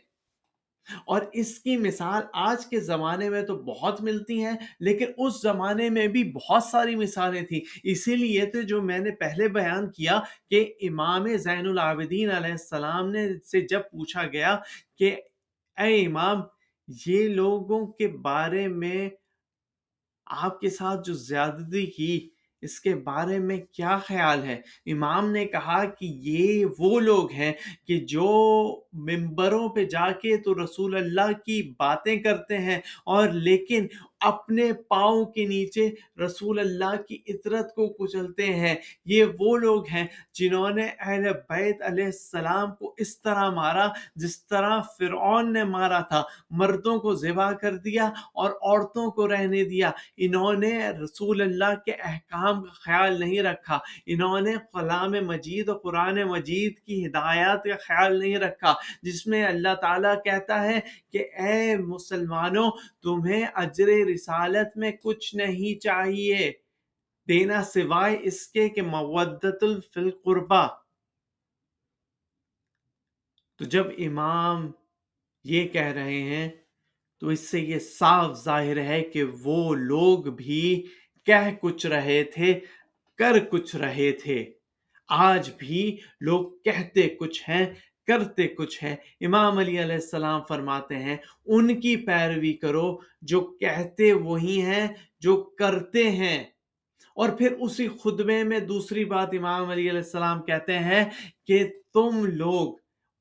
اور 1.05 1.21
اس 1.33 1.59
کی 1.59 1.77
مثال 1.77 2.23
آج 2.33 2.65
کے 2.65 2.79
زمانے 2.79 3.29
میں 3.29 3.41
تو 3.41 3.55
بہت 3.63 4.01
ملتی 4.01 4.43
ہیں، 4.45 4.57
لیکن 4.79 5.05
اس 5.17 5.41
زمانے 5.41 5.89
میں 5.89 6.07
بھی 6.07 6.23
بہت 6.31 6.63
ساری 6.63 6.95
مثالیں 6.95 7.41
تھیں۔ 7.41 7.59
اسی 7.83 8.15
لیے 8.15 8.45
تو 8.45 8.61
جو 8.61 8.81
میں 8.81 8.99
نے 8.99 9.11
پہلے 9.11 9.47
بیان 9.49 9.91
کیا 9.91 10.19
کہ 10.49 10.73
امام 10.81 11.27
زین 11.37 11.67
العابدین 11.67 12.31
علیہ 12.31 12.51
السلام 12.51 13.11
نے 13.11 13.27
سے 13.51 13.61
جب 13.61 13.81
پوچھا 13.91 14.23
گیا 14.27 14.57
کہ 14.97 15.15
اے 15.77 16.05
امام 16.05 16.41
یہ 16.87 17.27
لوگوں 17.27 17.87
کے 17.87 18.07
بارے 18.07 18.67
میں 18.67 19.09
آپ 20.25 20.59
کے 20.59 20.69
ساتھ 20.69 20.99
جو 21.05 21.13
زیادتی 21.13 21.85
کی، 21.85 22.29
اس 22.61 22.79
کے 22.79 22.95
بارے 22.95 23.39
میں 23.39 23.57
کیا 23.71 23.97
خیال 23.97 24.43
ہے؟ 24.43 24.61
امام 24.85 25.31
نے 25.31 25.45
کہا 25.45 25.85
کہ 25.85 26.05
یہ 26.05 26.65
وہ 26.79 26.99
لوگ 26.99 27.31
ہیں 27.31 27.53
کہ 27.87 27.99
جو 27.99 28.29
ممبروں 28.93 29.69
پہ 29.69 29.85
جا 29.85 30.11
کے 30.11 30.37
تو 30.37 30.63
رسول 30.63 30.95
اللہ 30.95 31.31
کی 31.45 31.73
باتیں 31.79 32.15
کرتے 32.17 32.57
ہیں 32.57 32.79
اور 33.05 33.29
لیکن 33.29 33.87
اپنے 34.19 34.73
پاؤں 34.73 35.25
کے 35.25 35.45
نیچے 35.45 35.89
رسول 36.25 36.59
اللہ 36.59 37.01
کی 37.07 37.17
عطرت 37.29 37.75
کو 37.75 37.87
کچلتے 37.87 38.45
ہیں۔ 38.45 38.75
یہ 39.05 39.25
وہ 39.39 39.57
لوگ 39.57 39.87
ہیں 39.87 40.07
جنہوں 40.33 40.69
نے 40.69 40.87
اہل 40.99 41.23
بیت 41.49 41.81
علیہ 41.81 42.05
السلام 42.05 42.75
کو 42.75 42.95
اس 42.97 43.21
طرح 43.21 43.49
مارا 43.49 43.87
جس 44.15 44.47
طرح 44.47 44.79
فرعون 44.97 45.53
نے 45.53 45.63
مارا 45.63 45.99
تھا۔ 45.99 46.23
مردوں 46.49 46.99
کو 46.99 47.13
ذبح 47.13 47.51
کر 47.51 47.75
دیا 47.75 48.05
اور 48.33 48.51
عورتوں 48.51 49.11
کو 49.11 49.27
رہنے 49.27 49.63
دیا۔ 49.63 49.91
انہوں 50.17 50.53
نے 50.53 50.89
رسول 50.89 51.41
اللہ 51.41 51.75
کے 51.85 51.91
احکام 51.91 52.63
کا 52.63 52.71
خیال 52.73 53.19
نہیں 53.19 53.39
رکھا۔ 53.39 53.79
انہوں 54.05 54.41
نے 54.41 54.53
کلام 54.73 55.11
مجید 55.11 55.69
اور 55.69 55.77
قرآن 55.77 56.23
مجید 56.23 56.79
کی 56.79 57.05
ہدایات 57.07 57.63
کا 57.63 57.75
خیال 57.87 58.19
نہیں 58.19 58.37
رکھا۔ 58.37 58.73
جس 59.01 59.27
میں 59.27 59.45
اللہ 59.45 59.75
تعالیٰ 59.81 60.15
کہتا 60.23 60.63
ہے 60.63 60.79
کہ 61.13 61.27
اے 61.39 61.77
مسلمانوں، 61.77 62.71
تمہیں 63.03 63.45
اجر 63.53 64.06
رسالت 64.07 64.77
میں 64.77 64.91
کچھ 64.91 65.35
نہیں 65.35 65.79
چاہیے۔ 65.79 66.51
دینا 67.27 67.63
سوائے 67.63 68.17
اس 68.21 68.47
کے 68.47 68.69
کہ 68.69 68.81
مودت 68.81 69.63
الفل 69.63 70.09
تو 73.59 73.65
جب 73.65 73.87
امام 73.97 74.71
یہ 75.43 75.67
کہہ 75.67 75.93
رہے 75.93 76.21
ہیں، 76.21 76.49
تو 77.19 77.27
اس 77.27 77.39
سے 77.39 77.59
یہ 77.59 77.79
صاف 77.79 78.43
ظاہر 78.43 78.77
ہے 78.83 79.01
کہ 79.01 79.23
وہ 79.23 79.75
لوگ 79.75 80.23
بھی 80.23 80.87
کہہ 81.25 81.55
کچھ 81.61 81.85
رہے 81.85 82.23
تھے، 82.23 82.59
کر 83.17 83.39
کچھ 83.39 83.75
رہے 83.75 84.11
تھے۔ 84.11 84.51
آج 85.09 85.49
بھی 85.57 85.97
لوگ 86.21 86.57
کہتے 86.65 87.07
کچھ 87.09 87.49
ہیں 87.49 87.65
کرتے 88.07 88.47
کچھ 88.47 88.83
ہے 88.83 88.95
امام 89.21 89.57
علی 89.57 89.81
علیہ 89.81 89.95
السلام 89.95 90.41
فرماتے 90.47 90.95
ہیں، 90.95 91.17
ان 91.45 91.79
کی 91.81 91.95
پیروی 91.97 92.53
کرو 92.53 92.97
جو 93.21 93.41
کہتے 93.41 94.13
وہی 94.13 94.61
ہیں، 94.61 94.87
جو 95.19 95.43
کرتے 95.59 96.11
ہیں۔ 96.11 96.43
اور 97.15 97.29
پھر 97.29 97.51
اسی 97.51 97.87
خطبے 97.87 98.43
میں 98.43 98.59
دوسری 98.59 99.05
بات 99.05 99.29
امام 99.31 99.69
علی 99.69 99.89
علیہ 99.89 100.01
السلام 100.01 100.41
کہتے 100.41 100.79
ہیں 100.79 101.05
کہ 101.45 101.63
تم 101.93 102.25
لوگ 102.25 102.73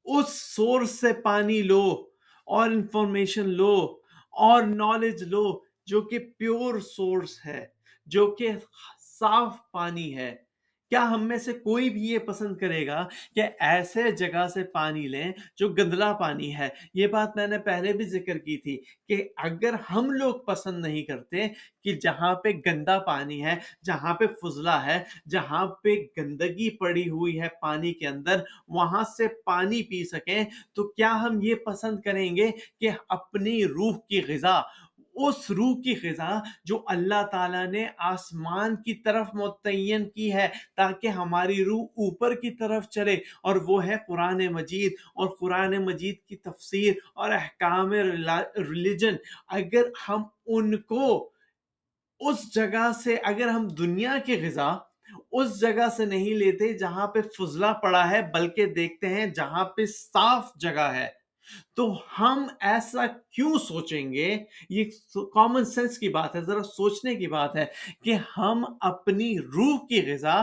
اس 0.04 0.28
سورس 0.28 0.90
سے 0.90 1.12
پانی 1.12 1.62
لو، 1.62 2.06
اور 2.46 2.70
انفارمیشن 2.70 3.48
لو، 3.48 3.98
اور 4.32 4.62
نالج 4.62 5.22
لو 5.22 5.60
جو 5.86 6.02
کہ 6.02 6.18
پیور 6.18 6.78
سورس 6.80 7.46
ہے، 7.46 7.66
جو 8.06 8.26
کہ 8.30 8.50
صاف 9.20 9.56
پانی 9.72 10.16
ہے۔ 10.16 10.45
کیا 10.90 11.02
ہم 11.10 11.26
میں 11.28 11.38
سے 11.38 11.52
کوئی 11.52 11.90
بھی 11.90 12.08
یہ 12.08 12.18
پسند 12.18 12.56
کرے 12.56 12.86
گا 12.86 13.06
کہ 13.34 13.42
ایسے 13.60 14.10
جگہ 14.10 14.46
سے 14.54 14.64
پانی 14.64 15.06
لیں 15.08 15.32
جو 15.56 15.68
گندلا 15.68 16.12
پانی 16.12 16.54
ہے؟ 16.56 16.68
یہ 16.94 17.06
بات 17.06 17.36
میں 17.36 17.46
نے 17.46 17.58
پہلے 17.58 17.92
بھی 17.92 18.04
ذکر 18.04 18.38
کی 18.38 18.56
تھی 18.56 18.76
کہ 19.08 19.28
اگر 19.36 19.74
ہم 19.90 20.10
لوگ 20.10 20.34
پسند 20.34 20.86
نہیں 20.86 21.02
کرتے 21.02 21.48
کہ 21.82 21.92
جہاں 22.02 22.34
پہ 22.34 22.48
گندا 22.66 22.98
پانی 22.98 23.44
ہے، 23.44 23.54
جہاں 23.84 24.14
پہ 24.14 24.26
فضلہ 24.42 24.78
ہے، 24.86 24.98
جہاں 25.30 25.66
پہ 25.66 25.94
گندگی 26.18 26.70
پڑی 26.76 27.08
ہوئی 27.08 27.40
ہے 27.40 27.48
پانی 27.60 27.92
کے 27.92 28.06
اندر، 28.06 28.40
وہاں 28.68 29.02
سے 29.16 29.28
پانی 29.44 29.82
پی 29.82 30.04
سکیں، 30.04 30.44
تو 30.74 30.88
کیا 30.88 31.14
ہم 31.22 31.38
یہ 31.42 31.54
پسند 31.54 32.00
کریں 32.00 32.36
گے 32.36 32.50
کہ 32.80 32.90
اپنی 33.08 33.64
روح 33.64 33.98
کی 34.08 34.22
غذا 34.28 34.60
اس 35.16 35.50
روح 35.50 35.80
کی 35.82 35.94
غذا 36.02 36.38
جو 36.64 36.84
اللہ 36.86 37.26
تعالیٰ 37.32 37.66
نے 37.66 37.86
آسمان 37.98 38.76
کی 38.76 38.94
طرف 38.94 39.26
متعین 39.34 40.10
کی 40.10 40.32
ہے، 40.32 40.48
تاکہ 40.76 41.06
ہماری 41.06 41.64
روح 41.64 41.84
اوپر 41.84 42.34
کی 42.34 42.50
طرف 42.50 42.88
چلے۔ 42.88 43.14
اور 43.14 43.56
وہ 43.56 43.86
ہے 43.86 43.94
قرآن 44.08 44.46
مجید۔ 44.46 44.92
اور 45.14 45.36
قرآن 45.40 45.84
مجید 45.84 46.20
کی 46.28 46.36
تفسیر 46.36 46.94
اور 47.14 47.30
احکام 47.30 47.92
ریلیجن 47.92 49.14
اگر 49.48 49.82
ہم 50.08 50.22
ان 50.46 50.76
کو 50.76 51.30
اس 52.20 52.54
جگہ 52.54 52.90
سے، 53.04 53.16
اگر 53.24 53.48
ہم 53.48 53.68
دنیا 53.68 54.18
کی 54.18 54.46
غذا 54.46 54.76
اس 55.32 55.60
جگہ 55.60 55.88
سے 55.96 56.04
نہیں 56.04 56.34
لیتے 56.34 56.72
جہاں 56.72 57.06
پہ 57.06 57.20
فضلہ 57.20 57.66
پڑا 57.82 58.10
ہے، 58.10 58.22
بلکہ 58.22 58.66
دیکھتے 58.66 59.08
ہیں 59.08 59.26
جہاں 59.26 59.64
پہ 59.64 59.86
صاف 59.86 60.50
جگہ 60.56 60.92
ہے۔ 60.94 61.08
تو 61.76 61.86
ہم 62.18 62.46
ایسا 62.60 63.06
کیوں 63.30 63.58
سوچیں 63.58 64.12
گے؟ 64.12 64.36
یہ 64.70 64.84
کامن 65.34 65.64
سینس 65.64 65.98
کی 65.98 66.08
بات 66.08 66.36
ہے، 66.36 66.40
ذرا 66.40 66.62
سوچنے 66.62 67.14
کی 67.14 67.26
بات 67.26 67.56
ہے 67.56 67.64
کہ 68.04 68.16
ہم 68.38 68.64
اپنی 68.80 69.36
روح 69.38 69.76
کی 69.86 70.00
غذا 70.06 70.36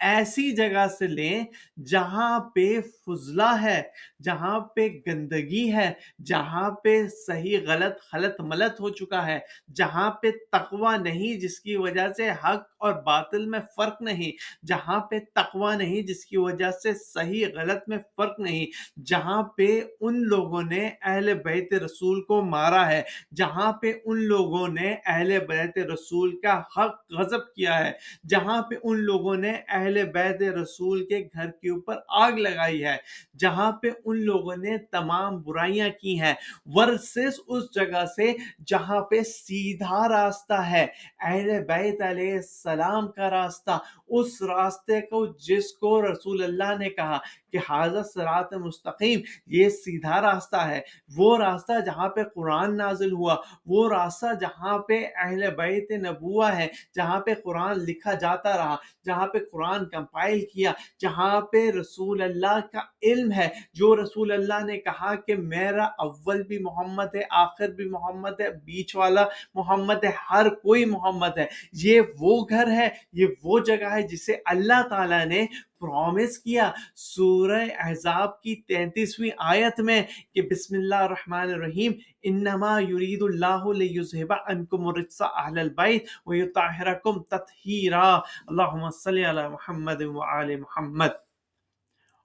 ایسی 0.00 0.50
جگہ 0.50 0.86
سے 0.98 1.06
لیں 1.06 1.42
جہاں 1.86 2.38
پہ 2.54 2.66
فضلہ 3.06 3.50
ہے، 3.62 3.82
جہاں 4.22 4.58
پہ 4.74 4.88
گندگی 5.06 5.72
ہے، 5.72 5.92
جہاں 6.24 6.70
پہ 6.84 6.96
صحیح 7.16 7.58
غلط 7.66 8.00
خلط 8.02 8.40
ملت 8.40 8.80
ہو 8.80 8.90
چکا 8.90 9.26
ہے، 9.26 9.38
جہاں 9.74 10.10
پہ 10.22 10.30
تقوی 10.52 10.96
نہیں 11.02 11.40
جس 11.40 11.60
کی 11.60 11.76
وجہ 11.76 12.06
سے 12.16 12.30
حق 12.44 12.66
اور 12.78 12.92
باطل 13.02 13.46
میں 13.46 13.60
فرق 13.76 14.02
نہیں، 14.02 14.32
جہاں 14.66 15.00
پہ 15.00 15.18
تقوی 15.34 15.76
نہیں 15.76 16.02
جس 16.02 16.24
کی 16.24 16.36
وجہ 16.36 16.70
سے 16.82 16.94
صحیح 16.94 17.46
غلط 17.54 17.88
میں 17.88 17.98
فرق 18.16 18.40
نہیں، 18.40 18.66
جہاں 19.04 19.42
پہ 19.56 19.68
ان 20.00 20.22
لوگوں 20.24 20.62
نے 20.62 20.77
نے 20.78 20.88
اہل 21.02 21.32
بیت 21.34 21.74
رسول 21.74 22.22
کو 22.22 22.42
مارا 22.42 22.86
ہے، 22.90 23.02
جہاں 23.36 23.72
پہ 23.72 23.92
ان 24.04 24.22
لوگوں 24.24 24.66
نے 24.68 24.94
اہل 25.06 25.38
بیت 25.48 25.78
رسول 25.92 26.36
کا 26.40 26.60
حق 26.76 27.12
غضب 27.12 27.52
کیا 27.54 27.78
ہے، 27.78 27.92
جہاں 28.28 28.62
پہ 28.62 28.74
ان 28.82 29.00
لوگوں 29.00 29.36
نے 29.36 29.52
اہل 29.68 30.02
بیت 30.04 30.42
رسول 30.42 31.04
کے 31.06 31.18
گھر 31.34 31.50
کے 31.50 31.70
اوپر 31.70 31.96
آگ 32.08 32.38
لگائی 32.38 32.84
ہے، 32.84 32.96
جہاں 33.38 33.70
پہ 33.72 33.88
ان 34.04 34.24
لوگوں 34.24 34.56
نے 34.56 34.76
تمام 34.90 35.40
برائیاں 35.42 35.88
کی 36.00 36.20
ہیں۔ 36.20 36.34
ورسز 36.66 37.40
اس 37.46 37.64
جگہ 37.74 38.04
سے 38.16 38.32
جہاں 38.66 39.00
پہ 39.00 39.22
سیدھا 39.22 40.08
راستہ 40.08 40.60
ہے، 40.70 40.86
اہل 41.20 41.50
بیت 41.64 42.02
علیہ 42.02 42.32
السلام 42.32 43.08
کا 43.08 43.30
راستہ۔ 43.30 43.78
اس 44.08 44.42
راستے 44.42 45.00
کو 45.00 45.26
جس 45.26 45.72
کو 45.72 46.02
رسول 46.02 46.42
اللہ 46.42 46.78
نے 46.78 46.90
کہا 46.90 47.18
کہ 47.52 47.58
حاضر 47.68 48.02
سرات 48.02 48.54
مستقیم، 48.54 49.20
یہ 49.46 49.68
سیدھا 49.68 50.20
راستہ 50.20 50.56
ہے۔ 50.56 50.80
وہ 51.16 51.38
راستہ 51.38 51.72
جہاں 51.86 52.08
پہ 52.08 52.22
قرآن 52.34 52.76
نازل 52.76 53.12
ہوا، 53.12 53.36
وہ 53.66 53.88
راستہ 53.88 54.26
جہاں 54.40 54.78
پہ 54.78 55.06
اہل 55.16 55.50
بیت 55.56 55.90
نبوہ 55.90 56.56
ہے، 56.56 56.68
جہاں 56.96 57.20
پہ 57.20 57.34
قرآن 57.44 57.78
لکھا 57.78 58.14
جاتا 58.14 58.56
رہا، 58.56 58.76
جہاں 59.06 59.26
پہ 59.26 59.38
قرآن 59.52 59.88
کمپائل 59.88 60.40
کیا، 60.40 60.72
جہاں 61.00 61.40
پہ 61.40 61.70
رسول 61.70 62.22
اللہ 62.22 62.58
کا 62.72 62.80
علم 63.02 63.32
ہے۔ 63.32 63.48
جو 63.74 63.96
رسول 63.96 64.32
اللہ 64.32 64.64
نے 64.64 64.78
کہا 64.78 65.14
کہ 65.14 65.34
میرا 65.36 65.84
اول 65.84 66.42
بھی 66.42 66.58
محمد 66.58 67.14
ہے، 67.14 67.20
آخر 67.30 67.68
بھی 67.68 67.88
محمد 67.88 68.40
ہے، 68.40 68.50
بیچ 68.50 68.96
والا 68.96 69.24
محمد 69.54 70.04
ہے، 70.04 70.10
ہر 70.30 70.48
کوئی 70.48 70.84
محمد 70.84 71.38
ہے۔ 71.38 71.46
یہ 71.72 72.00
وہ 72.18 72.46
گھر 72.50 72.70
ہے، 72.70 72.88
یہ 73.12 73.26
وہ 73.44 73.58
جگہ 73.58 73.92
ہے 73.92 74.02
جسے 74.02 74.36
اللہ 74.44 74.88
تعالیٰ 74.90 75.26
نے 75.26 75.46
پرومس 75.80 76.38
کیا 76.38 76.72
سورہ 76.94 77.66
احزاب 77.78 78.42
کی 78.42 78.54
تینتیسویں 78.54 79.30
آیت 79.38 79.80
میں 79.80 80.02
کہ 80.34 80.42
بسم 80.42 80.74
اللہ 80.74 80.94
الرحمن 80.94 81.40
الرحیم، 81.40 81.92
انما 82.22 82.80
یرید 82.80 83.22
اللہ 83.22 83.66
لیذہب 83.76 84.32
عنکم 84.46 84.86
الرجس 84.86 85.22
اہل 85.22 85.58
البیت 85.58 86.06
ویطہرکم 86.26 87.22
تطہیرا۔ 87.22 88.14
اللہم 88.46 88.90
صلی 88.90 89.24
علی 89.24 89.48
محمد 89.48 90.02
وعلی 90.02 90.56
محمد۔ 90.56 91.28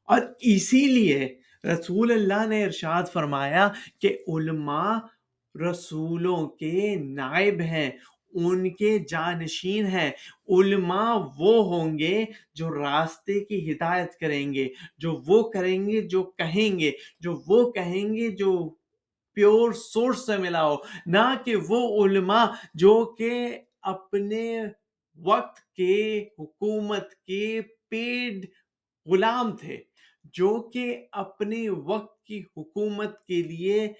اور 0.03 0.19
اسی 0.39 0.85
لیے 0.85 1.39
رسول 1.63 2.11
اللہ 2.11 2.47
نے 2.47 2.65
ارشاد 2.65 3.03
فرمایا 3.13 3.69
کہ 3.99 4.17
علماء 4.27 4.99
رسولوں 5.69 6.47
کے 6.47 6.95
نائب 6.95 7.61
ہیں 7.61 7.91
ان 8.33 8.69
کے 8.69 8.99
جانشین 8.99 9.85
ہیں۔ 9.85 10.11
علماء 10.49 11.15
وہ 11.37 11.65
ہوں 11.65 11.99
گے 11.99 12.25
جو 12.53 12.69
راستے 12.69 13.39
کی 13.39 13.71
ہدایت 13.71 14.19
کریں 14.19 14.53
گے، 14.53 14.67
جو 14.97 15.21
وہ 15.27 15.49
کریں 15.49 15.85
گے 15.87 16.01
جو 16.01 16.23
کہیں 16.23 16.79
گے، 16.79 16.91
جو 17.19 17.41
وہ 17.47 17.71
کہیں 17.71 18.13
گے 18.15 18.29
جو 18.29 18.75
پیور 19.33 19.71
سورس 19.71 20.25
سے 20.25 20.37
ملا 20.37 20.69
ہو۔ 20.69 20.75
نہ 21.05 21.35
کہ 21.45 21.55
وہ 21.69 22.05
علماء 22.05 22.45
جو 22.73 23.15
کہ 23.17 23.59
اپنے 23.81 24.61
وقت 25.17 25.75
کے، 25.75 26.25
حکومت 26.39 27.15
کے 27.15 27.61
پیڈ 27.89 28.45
غلام 29.05 29.57
تھے، 29.57 29.77
جو 30.23 30.69
کہ 30.73 31.05
اپنے 31.11 31.69
وقت 31.69 32.23
کی 32.23 32.43
حکومت 32.57 33.25
کے 33.25 33.43
لیے 33.43 33.93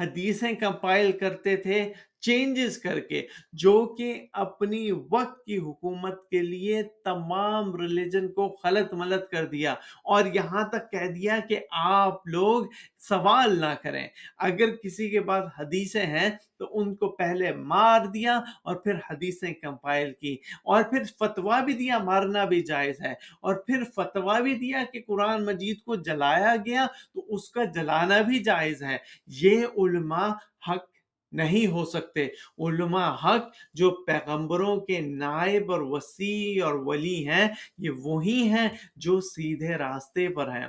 حدیثیں 0.00 0.52
کمپائل 0.52 1.12
کرتے 1.12 1.56
تھے۔ 1.56 1.92
چینجز 2.26 2.78
کر 2.78 3.00
کے 3.00 3.22
جو 3.54 3.74
کہ 3.98 4.14
اپنی 4.36 4.90
وقت 5.10 5.44
کی 5.44 5.58
حکومت 5.58 6.18
کے 6.30 6.42
لیے 6.42 6.82
تمام 7.04 7.74
ریلیجن 7.76 8.28
کو 8.32 8.48
خلط 8.62 8.92
ملت 8.94 9.30
کر 9.30 9.46
دیا 9.46 9.74
اور 10.04 10.24
یہاں 10.34 10.62
تک 10.68 10.90
کہہ 10.90 11.10
دیا 11.12 11.38
کہ 11.48 11.60
آپ 11.84 12.26
لوگ 12.28 12.66
سوال 13.08 13.58
نہ 13.60 13.74
کریں 13.82 14.06
اگر 14.40 14.74
کسی 14.76 15.08
کے 15.10 15.20
پاس 15.22 15.44
حدیثیں 15.58 16.04
ہیں 16.06 16.28
تو 16.58 16.68
ان 16.72 16.94
کو 16.94 17.08
پہلے 17.16 17.52
مار 17.64 18.06
دیا 18.06 18.36
اور 18.62 18.76
پھر 18.76 18.96
حدیثیں 19.10 19.52
کمپائل 19.54 20.12
کی 20.12 20.36
اور 20.64 20.82
پھر 20.82 21.02
فتویٰ 21.18 21.62
بھی 21.64 21.72
دیا 21.74 21.98
مارنا 22.00 22.44
بھی 22.44 22.60
جائز 22.64 23.00
ہے 23.00 23.12
اور 23.40 23.54
پھر 23.66 23.84
فتویٰ 23.94 24.40
بھی 24.42 24.54
دیا 24.56 24.82
کہ 24.92 25.02
قرآن 25.06 25.44
مجید 25.44 25.80
کو 25.80 25.96
جلایا 26.02 26.54
گیا 26.66 26.86
تو 27.14 27.24
اس 27.28 27.50
کا 27.50 27.64
جلانا 27.74 28.20
بھی 28.22 28.42
جائز 28.42 28.82
ہے 28.82 28.98
یہ 29.36 29.64
علماء 29.76 30.28
حق 30.68 30.95
نہیں 31.32 31.66
ہو 31.66 31.84
سکتے۔ 31.84 32.28
علماء 32.58 33.14
حق 33.14 33.54
جو 33.74 33.90
پیغمبروں 33.90 34.80
کے 34.80 35.00
نائب 35.00 35.72
اور 35.72 35.80
وسیع 35.80 36.64
اور 36.64 36.74
ولی 36.74 37.28
ہیں، 37.28 37.48
یہ 37.78 37.90
وہی 37.90 38.48
ہیں 38.48 38.68
جو 38.96 39.20
سیدھے 39.20 39.74
راستے 39.74 40.28
پر 40.28 40.48
ہیں۔ 40.48 40.68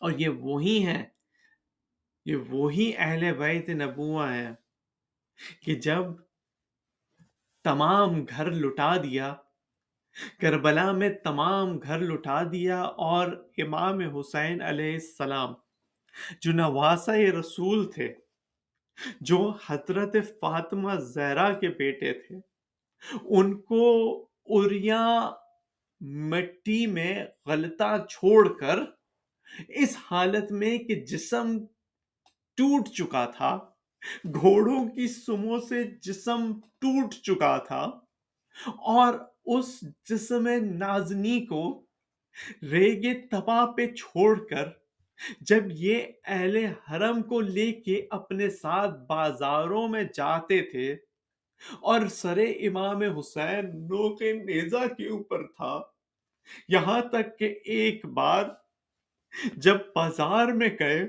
اور 0.00 0.12
یہ 0.16 0.28
وہی 0.28 0.86
ہیں، 0.86 1.04
یہ 2.24 2.36
وہی 2.36 2.92
اہل 2.96 3.32
بیت 3.38 3.68
نبوہ 3.68 4.32
ہیں 4.32 4.52
کہ 5.62 5.74
جب 5.74 6.02
تمام 7.64 8.24
گھر 8.24 8.50
لٹا 8.50 8.96
دیا، 8.96 9.34
کربلا 10.40 10.92
میں 10.92 11.08
تمام 11.08 11.78
گھر 11.78 11.98
لٹا 11.98 12.42
دیا 12.42 12.82
اور 12.82 13.50
امام 13.58 14.00
حسین 14.00 14.62
علیہ 14.62 14.92
السلام 14.92 15.54
جو 16.40 16.52
نواسہ 16.52 17.10
رسول 17.10 17.90
تھے۔ 17.92 18.14
جو 19.20 19.38
حضرت 19.68 20.16
فاطمہ 20.40 20.94
زہرا 21.04 21.50
کے 21.60 21.68
بیٹے 21.78 22.12
تھے، 22.20 22.36
ان 23.22 23.54
کو 23.62 23.84
اریا 24.56 25.06
مٹی 26.30 26.86
میں 26.86 27.14
غلطہ 27.46 27.96
چھوڑ 28.10 28.48
کر 28.58 28.78
اس 29.76 29.96
حالت 30.10 30.52
میں 30.52 30.76
کہ 30.78 30.94
جسم 31.08 31.56
ٹوٹ 32.58 32.88
چکا 32.88 33.24
تھا، 33.26 33.56
گھوڑوں 34.26 34.84
کی 34.88 35.06
سموں 35.08 35.58
سے 35.68 35.82
جسم 36.02 36.52
ٹوٹ 36.80 37.14
چکا 37.24 37.56
تھا 37.58 37.82
اور 38.94 39.14
اس 39.56 39.68
جسم 40.10 40.48
نازنی 40.72 41.44
کو 41.46 41.62
ریگے 42.62 43.14
تباہ 43.30 43.64
پہ 43.66 43.86
چھوڑ 43.94 44.34
کر 44.46 44.68
جب 45.40 45.70
یہ 45.70 46.02
اہل 46.24 46.56
حرم 46.90 47.22
کو 47.22 47.40
لے 47.40 47.70
کے 47.72 48.06
اپنے 48.10 48.48
ساتھ 48.50 48.98
بازاروں 49.08 49.86
میں 49.88 50.02
جاتے 50.14 50.60
تھے 50.62 50.92
اور 51.82 52.06
سر 52.12 52.38
امام 52.38 53.02
حسین 53.18 53.70
نوک 53.84 54.22
نیزہ 54.22 54.86
کے 54.96 55.08
اوپر 55.08 55.46
تھا، 55.46 55.80
یہاں 56.68 57.00
تک 57.12 57.38
کہ 57.38 57.54
ایک 57.64 58.04
بار 58.14 58.44
جب 59.56 59.76
بازار 59.94 60.52
میں 60.52 60.68
گئے، 60.80 61.06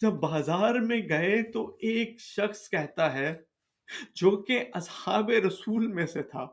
جب 0.00 0.12
بازار 0.20 0.74
میں 0.80 1.00
گئے 1.08 1.42
تو 1.52 1.64
ایک 1.80 2.20
شخص 2.20 2.68
کہتا 2.70 3.12
ہے 3.14 3.34
جو 4.14 4.30
کہ 4.42 4.64
اصحاب 4.74 5.30
رسول 5.46 5.86
میں 5.86 6.06
سے 6.06 6.22
تھا، 6.22 6.46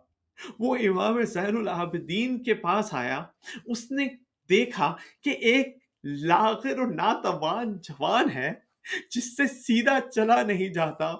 وہ 0.60 0.76
امام 0.88 1.22
زین 1.24 1.58
العابدین 1.58 2.44
کے 2.44 2.54
پاس 2.64 2.94
آیا، 2.94 3.24
اس 3.66 3.90
نے 3.92 4.08
دیکھا 4.50 4.96
کہ 5.22 5.30
ایک 5.30 5.78
لاغر 6.04 6.80
اور 6.80 6.88
ناتوان 6.88 7.78
جوان 7.78 8.30
ہے 8.30 8.54
جس 9.16 9.38
سے 9.38 9.48
سیدھا 9.48 10.00
چلا 10.12 10.42
نہیں 10.44 10.74
جاتا۔ 10.74 11.14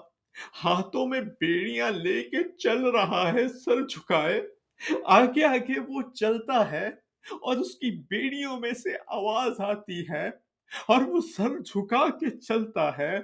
ہاتھوں 0.64 1.06
میں 1.06 1.20
بیڑیاں 1.20 1.90
لے 1.90 2.22
کے 2.22 2.56
چل 2.58 2.84
رہا 2.84 3.32
ہے، 3.32 3.48
سر 3.48 3.86
جھکائے۔ 3.86 4.48
آگے 5.04 5.44
آگے 5.44 5.80
وہ 5.88 6.02
چلتا 6.14 6.70
ہے 6.70 6.88
اور 7.32 7.56
اس 7.56 7.74
کی 7.74 8.02
بیڑیوں 8.10 8.60
میں 8.60 8.72
سے 8.72 8.90
آواز 9.06 9.60
آتی 9.60 10.04
ہے 10.10 10.28
اور 10.88 11.02
وہ 11.02 11.20
سر 11.36 11.58
جھکا 11.58 12.08
کے 12.08 12.30
چلتا 12.40 12.98
ہے 12.98 13.16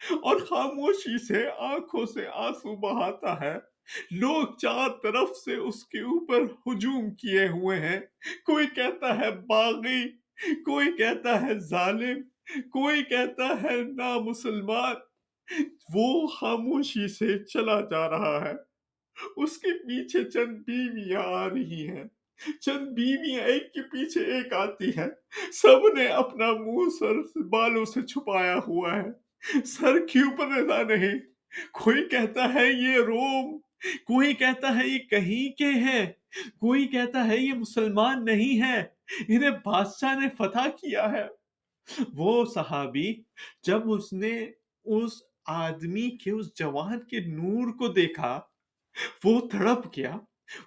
اور 0.00 0.36
خاموشی 0.40 1.26
سے 1.26 1.48
آنکھوں 1.58 2.06
سے 2.06 2.26
آنسو 2.34 2.76
بہاتا 2.76 3.40
ہے۔ 3.40 3.54
لوگ 4.10 4.56
چار 4.56 4.88
طرف 5.02 5.30
سے 5.44 5.54
اس 5.54 5.84
کے 5.84 6.00
اوپر 6.00 6.42
ہجوم 6.42 7.14
کیے 7.14 7.46
ہوئے 7.46 7.80
ہیں۔ 7.80 8.00
کوئی 8.46 8.66
کہتا 8.66 9.18
ہے، 9.18 9.30
باغی! 9.30 10.19
کوئی 10.48 10.96
کہتا 10.96 11.42
ہے 11.42 11.58
ظالم، 11.58 12.22
کوئی 12.62 13.02
کہتا 13.02 13.62
ہے 13.62 13.76
نا 13.82 14.18
مسلمان 14.18 14.94
وہ 15.94 16.26
خاموشی 16.26 17.08
سے 17.08 17.44
چلا 17.44 17.80
جا 17.80 18.10
رہا 18.10 18.48
ہے۔ 18.48 18.52
اس 19.36 19.58
کے 19.58 19.70
پیچھے 19.70 20.30
چند 20.30 20.58
بیویاں 20.66 21.22
آ 21.22 21.48
رہی 21.48 21.88
ہیں۔ 21.88 22.04
چند 22.60 22.88
بیویاں 22.88 23.40
ایک 23.40 23.72
کے 23.72 23.82
پیچھے 23.82 24.20
ایک 24.20 24.52
آتی 24.52 24.90
ہے 24.96 25.06
سب 25.52 25.96
نے 25.96 26.06
اپنا 26.06 26.52
منہ 26.52 26.88
سر 26.98 27.40
بالوں 27.40 27.84
سے 27.84 28.02
چھپایا 28.02 28.58
ہوا 28.66 28.96
ہے۔ 28.96 29.30
سر 29.64 30.06
کے 30.06 30.18
اوپر 30.18 30.46
نظر 30.46 30.84
نہیں۔ 30.84 31.18
کوئی 31.72 32.08
کہتا 32.08 32.54
ہے 32.54 32.72
یہ 32.72 32.96
روم، 32.96 33.58
کوئی 34.04 34.34
کہتا 34.34 34.80
ہے 34.80 34.88
یہ 34.88 34.98
کہیں 34.98 35.56
کے 35.56 35.70
ہیں۔ 35.70 36.06
کوئی 36.58 36.86
کہتا 36.86 37.28
ہے 37.28 37.36
یہ 37.36 37.52
مسلمان 37.52 38.24
نہیں 38.24 38.62
ہے۔ 38.62 38.84
انہیں 39.28 39.50
بادشاہ 39.64 40.18
نے 40.18 40.28
فتح 40.38 40.68
کیا 40.68 41.12
ہے۔ 41.12 41.26
وہ 42.14 42.44
صحابی 42.44 43.14
جب 43.62 43.92
اس 43.92 44.12
نے 44.12 44.46
اس 44.84 45.12
آدمی 45.46 46.10
کے، 46.16 46.30
اس 46.30 46.54
جوان 46.54 47.00
کے 47.00 47.20
نور 47.20 47.72
کو 47.72 47.88
دیکھا، 47.88 48.40
وہ 49.24 49.40
تڑپ 49.40 49.86
گیا۔ 49.96 50.16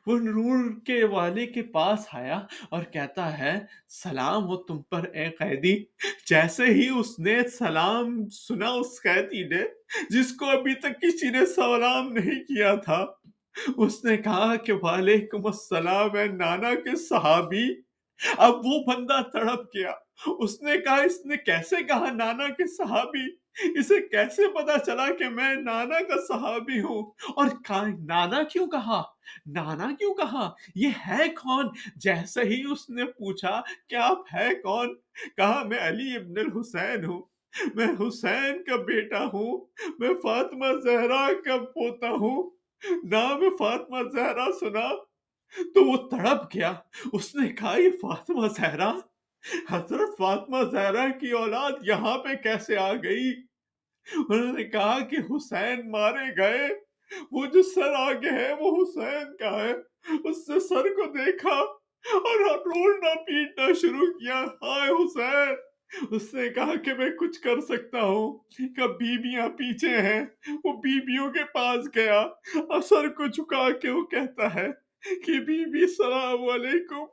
وہ 0.08 0.20
نور 0.20 0.82
کے 0.82 1.04
والے 1.04 1.46
کے 1.46 1.62
پاس 1.62 2.00
آیا 2.14 2.42
اور 2.70 2.84
کہتا 2.84 3.38
ہے، 3.38 3.60
سلام 3.90 4.44
ہو 4.44 4.58
تم 4.58 4.82
پر 4.82 5.10
اے 5.14 5.30
قیدی۔ 5.30 5.84
جیسے 6.30 6.66
ہی 6.66 6.90
اس 6.90 7.20
نے 7.20 7.50
سلام 7.50 8.30
سنا 8.30 8.70
اس 8.70 9.02
قیدی 9.04 9.44
نے، 9.44 9.64
جس 10.10 10.34
کو 10.34 10.46
ابھی 10.46 10.74
تک 10.74 11.02
کسی 11.02 11.30
نے 11.30 11.46
سلام 11.46 12.14
نہیں 12.14 12.44
کیا 12.44 12.76
تھا، 12.76 13.06
اس 13.78 14.06
نے 14.06 14.18
کہا 14.18 14.56
کہ 14.56 14.74
وعلیکم 14.74 15.46
السلام 15.46 16.16
اے 16.16 16.28
نانا 16.28 16.76
کے 16.76 16.96
صحابی۔ 16.96 17.83
اب 18.38 18.54
وہ 18.64 18.84
بندہ 18.88 19.22
تڑپ 19.34 19.60
گیا۔ 19.60 19.92
اس 20.28 20.62
نے 20.62 20.78
کہا، 20.78 20.96
اس 20.96 21.26
نے 21.26 21.38
کیسے 21.38 21.76
کہا 21.84 22.12
نانا 22.14 22.48
کے 22.48 22.68
صحابی؟ 22.68 23.44
اسے 23.80 24.02
کیسے 24.02 24.48
پتا 24.48 24.80
چلا 24.80 25.14
کہ 25.14 25.30
میں 25.30 25.56
نانا 25.56 26.00
کا 26.00 26.22
صحابی 26.28 26.82
ہوں؟ 26.82 27.12
اور 27.36 27.46
نانا 28.06 28.44
کیوں 28.44 28.68
کہا؟ 28.68 29.04
نانا 29.46 29.92
کیوں 30.00 30.14
کہا؟ 30.14 30.52
یہ 30.76 30.90
ہے 31.08 31.30
کون؟ 31.30 31.68
جیسے 31.96 32.42
ہی 32.42 32.64
اس 32.72 32.90
نے 32.90 33.06
پوچھا 33.06 33.62
کہ 33.90 33.96
آپ 33.96 34.20
ہے 34.34 34.56
کون؟ 34.56 34.96
کہا، 35.38 35.64
میں 35.64 35.80
علی 35.82 36.16
ابن 36.16 36.34
الحسین 36.38 37.06
ہوں۔ 37.06 37.22
میں 37.76 37.88
حسین 37.88 38.64
کا 38.64 38.76
بیٹا 38.76 39.24
ہوں۔ 39.24 39.66
میں 40.00 40.14
فاطمہ 40.24 40.66
زہرا 40.84 41.28
کا 41.46 41.58
پوتا 41.58 42.10
ہوں۔ 42.10 42.50
نام 42.92 43.44
فاطمہ 43.60 44.10
زہرا 44.10 44.46
سنا 44.60 45.13
تو 45.58 45.86
وہ 45.86 45.98
تڑپ 46.10 46.56
گیا۔ 46.56 46.74
اس 47.14 47.36
نے 47.36 47.50
کہا، 47.50 47.78
یہ 47.80 47.90
فاطمہ 48.02 48.48
زہرا، 48.48 48.94
حضرت 49.70 50.18
فاطمہ 50.18 50.58
زہرا 50.72 51.10
کی 51.10 51.32
اولاد 51.32 51.72
یہاں 51.82 52.18
پہ 52.18 52.34
کیسے 52.34 52.78
آ 52.78 52.94
گئی؟ 52.94 53.32
انہوں 54.30 54.54
نے 54.54 54.64
کہا 54.64 55.00
کہ 55.00 55.16
حسین 55.16 55.92
مارے 55.92 56.42
گئے۔ 56.42 56.70
وہ 57.32 57.46
جو 57.46 57.64
سر 57.64 57.94
آگے 57.96 58.32
ہے، 58.32 58.54
وہ 58.60 58.84
حسین 58.84 59.38
کا 59.38 59.64
ہے۔ 59.64 59.74
اس 60.24 60.50
نے 60.50 60.60
سر 60.60 60.84
کو 60.84 61.06
دیکھا 61.06 61.60
اور 62.14 62.58
روڑنا 62.58 63.14
پیٹنا 63.24 63.74
شروع 63.82 64.14
کیا۔ 64.14 64.44
ہائے 64.44 65.06
حسین! 65.06 65.56
اس 66.10 66.34
نے 66.34 66.50
کہا 66.50 66.76
کہ 66.76 66.94
میں 66.94 67.10
کچھ 67.10 67.42
کر 67.42 67.62
سکتا 67.62 68.02
ہوں۔ 68.02 68.38
کہ 68.58 68.88
بیبیاں 68.88 69.50
پیچھے 69.50 69.98
ہیں، 69.98 70.26
وہ 70.64 70.74
بیبیوں 70.74 71.32
کے 71.32 71.44
پاس 71.54 71.86
گیا۔ 71.96 72.20
اور 72.56 72.82
سر 72.82 73.08
کو 73.08 73.26
جھکا 73.26 73.70
کے 73.70 73.90
وہ 73.90 74.06
کہتا 74.06 74.56
ہے 74.56 74.83
کہ 75.04 75.40
بی 75.40 75.66
بی، 75.66 75.82
السلام 75.82 76.50
علیکم۔ 76.50 77.06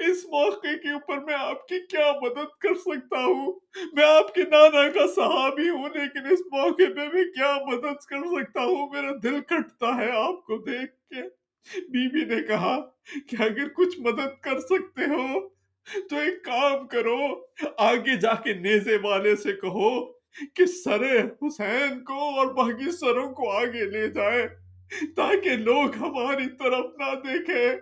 اس 0.00 0.24
موقع 0.24 0.76
کے 0.82 0.92
اوپر 0.92 1.18
میں 1.18 1.34
آپ 1.34 1.68
کی 1.68 1.86
کیا 1.86 2.12
مدد 2.22 2.58
کر 2.60 2.74
سکتا 2.74 3.24
ہوں؟ 3.24 3.60
میں 3.92 4.04
آپ 4.04 4.34
کے 4.34 4.42
نانا 4.42 4.88
کا 4.88 5.06
صحابی 5.06 5.68
ہوں، 5.68 5.88
لیکن 5.94 6.32
اس 6.32 6.40
موقع 6.40 6.92
پہ 6.96 7.08
میں 7.12 7.24
کیا 7.24 7.56
مدد 7.66 8.04
کر 8.08 8.20
سکتا 8.22 8.64
ہوں؟ 8.64 8.88
میرا 8.92 9.10
دل 9.22 9.40
کٹتا 9.40 9.96
ہے 9.96 10.10
آپ 10.10 10.44
کو 10.44 10.58
دیکھ 10.58 10.92
کے۔ 11.08 11.22
بی 11.80 12.08
بی 12.08 12.34
نے 12.34 12.42
کہا 12.42 12.80
کہ 13.26 13.42
اگر 13.42 13.68
کچھ 13.68 14.00
مدد 14.00 14.40
کر 14.40 14.60
سکتے 14.60 15.02
ہو، 15.04 15.48
تو 16.10 16.16
ایک 16.16 16.44
کام 16.44 16.86
کرو۔ 16.86 17.18
آگے 17.76 18.16
جا 18.16 18.34
کے 18.34 18.54
نیزے 18.54 18.96
والے 19.02 19.36
سے 19.36 19.52
کہو 19.52 20.12
کہ 20.54 20.66
سر 20.66 21.02
حسین 21.42 22.04
کو 22.04 22.14
اور 22.14 22.46
باقی 22.46 22.90
سروں 22.92 23.32
کو 23.32 23.50
آگے 23.50 23.84
لے 23.84 24.08
جائے۔ 24.08 24.67
تاکہ 25.16 25.50
لوگ 25.50 25.94
ہماری 25.96 26.48
طرف 26.56 26.84
نہ 26.98 27.32
دیکھیں۔ 27.32 27.76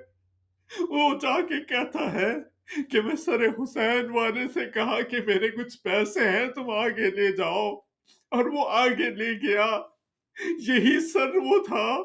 وہ 0.80 1.18
جا 1.18 1.40
کے 1.40 1.64
کہتا 1.64 2.12
ہے 2.12 2.34
کہ 2.90 3.00
میں 3.00 3.16
سر 3.16 3.46
حسین 3.62 4.10
والے 4.10 4.48
سے 4.54 4.60
کہا 4.74 5.00
کہ 5.00 5.16
میرے 5.26 5.48
کچھ 5.48 5.82
پیسے 5.82 6.28
ہیں، 6.28 6.46
تم 6.46 6.70
آگے 6.70 7.10
لے 7.10 7.32
جاؤ۔ 7.36 7.74
اور 8.30 8.44
وہ 8.44 8.68
آگے 8.68 9.10
لے 9.10 9.48
گیا۔ 9.48 9.82
یہی 10.48 11.00
سر 11.00 11.36
وہ 11.36 11.58
تھا۔ 11.66 11.98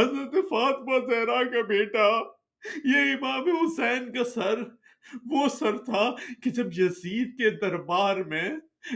حضرت 0.00 0.34
فاطمہ 0.50 1.10
زہرا 1.10 1.42
کا 1.42 1.60
بیٹا، 1.60 2.08
یہ 2.84 3.12
امام 3.12 3.56
حسین 3.56 4.12
کا 4.12 4.24
سر۔ 4.24 4.58
وہ 5.30 5.48
سر 5.48 5.76
تھا 5.76 6.14
کہ 6.42 6.50
جب 6.50 6.66
یزید 6.66 7.38
کے 7.38 7.50
دربار 7.50 8.16
میں 8.16 8.50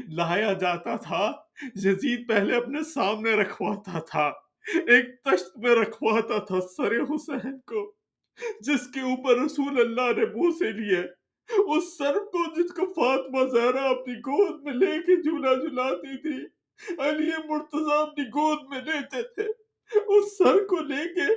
لایا 0.09 0.53
جاتا 0.53 0.97
تھا 0.97 1.33
یزید 1.63 2.29
پہلے 2.29 2.57
اپنے 2.57 2.83
سامنے 2.83 3.33
رکھواتا 3.33 3.99
تھا، 3.99 4.27
ایک 4.87 5.23
تشت 5.23 5.59
میں 5.59 5.71
رکھواتا 5.71 6.39
تھا 6.39 6.61
سر 6.61 7.01
حسین 7.01 7.59
کو، 7.61 7.95
جس 8.61 8.87
کے 8.95 9.01
اوپر 9.01 9.39
رسول 9.39 9.81
اللہ 9.81 10.13
نے 10.17 10.27
منہ 10.27 10.51
سے 10.59 10.71
لیے۔ 10.71 11.01
اس 11.49 11.99
سر 11.99 12.19
کو 12.19 12.63
جس 12.63 12.73
کو 12.73 12.87
فاطمہ 12.87 13.45
زہرا 13.49 13.89
اپنی 13.89 14.15
گود 14.15 14.63
میں 14.63 14.73
لے 14.73 15.01
کے 15.03 15.17
جھولا 15.17 15.55
جھلاتی 15.55 16.17
تھی، 16.17 16.47
علی 16.99 17.31
مرتضی 17.49 17.95
اپنی 17.95 18.25
گود 18.25 18.59
میں 18.69 18.81
لیتے 18.83 19.23
تھے۔ 19.23 19.47
اس 20.07 20.39
سر 20.39 20.65
کو 20.65 20.77
لے 20.77 21.05
کے 21.15 21.29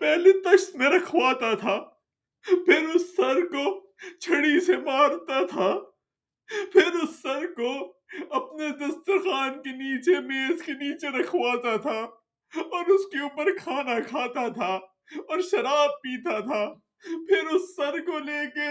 پہلے 0.00 0.32
تشت 0.32 0.76
میں 0.76 0.88
رکھواتا 0.88 1.54
تھا، 1.54 1.78
پھر 2.44 2.88
اس 2.94 3.16
سر 3.16 3.46
کو 3.46 3.92
چھڑی 4.20 4.60
سے 4.60 4.76
مارتا 4.76 5.46
تھا۔ 5.46 5.78
پھر 6.72 6.94
اس 7.02 7.22
سر 7.22 7.46
کو 7.46 7.99
اپنے 8.30 8.68
دسترخوان 8.68 9.62
کے 9.62 9.70
نیچے 9.70 10.20
میز 10.20 10.62
کے 10.62 10.72
نیچے 10.72 11.08
رکھواتا 11.08 11.76
تھا 11.76 11.98
اور 12.60 12.90
اس 12.90 13.06
کے 13.06 13.22
اوپر 13.22 13.56
کھانا 13.58 14.00
کھاتا 14.00 14.48
تھا 14.48 14.74
اور 15.20 15.40
شراب 15.40 15.90
پیتا 15.90 16.38
تھا۔ 16.38 16.74
پھر 17.28 17.46
اس 17.46 17.76
سر 17.76 17.98
کو 17.98 18.18
لے 18.18 18.40
کے 18.54 18.68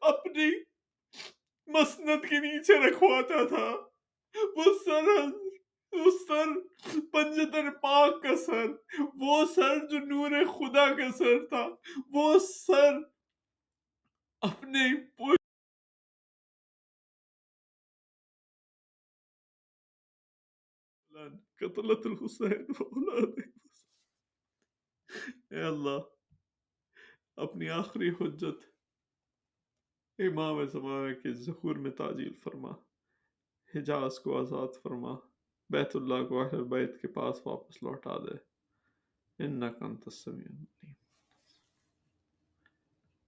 اپنی 0.00 0.50
مسند 1.66 2.24
کے 2.28 2.38
نیچے 2.38 2.74
رکھواتا 2.74 3.46
تھا۔ 3.46 3.74
وہ 4.56 4.64
سر 4.84 5.08
وہ 5.92 6.10
سر 6.28 6.44
پنجتر 7.12 7.70
پاک 7.70 8.22
کا 8.22 8.36
سر، 8.36 8.66
وہ 9.14 9.44
سر 9.54 9.86
جو 9.86 9.98
نور 9.98 10.30
خدا 10.30 10.86
کا 10.94 11.12
سر 11.18 11.46
تھا۔ 11.46 11.66
وہ 12.10 12.38
سر 12.38 12.98
اپنے 14.40 14.88
قتلت 21.60 22.06
الحسین 22.06 22.72
اولاد 22.80 23.38
اے 25.50 25.62
اللہ 25.62 26.00
اپنی 27.38 27.68
آخری 27.70 28.08
حجت 28.20 28.68
امام 30.18 30.64
زمانہ 30.66 31.12
کے 31.22 31.32
ظہور 31.34 31.76
میں 31.76 31.90
تعجیل 31.90 32.32
فرما 32.34 32.72
حجاز 33.74 34.18
کو 34.18 34.38
آزاد 34.38 34.82
فرما 34.82 35.14
بیت 35.70 35.96
اللہ 35.96 36.26
کو 36.28 36.40
اہل 36.40 36.64
بیت 36.68 37.00
کے 37.02 37.08
پاس 37.08 37.46
واپس 37.46 37.82
لوٹا 37.82 38.16
دے 38.18 38.36
انکا 39.38 39.66
نقم 39.66 39.96
تسمی 40.00 40.44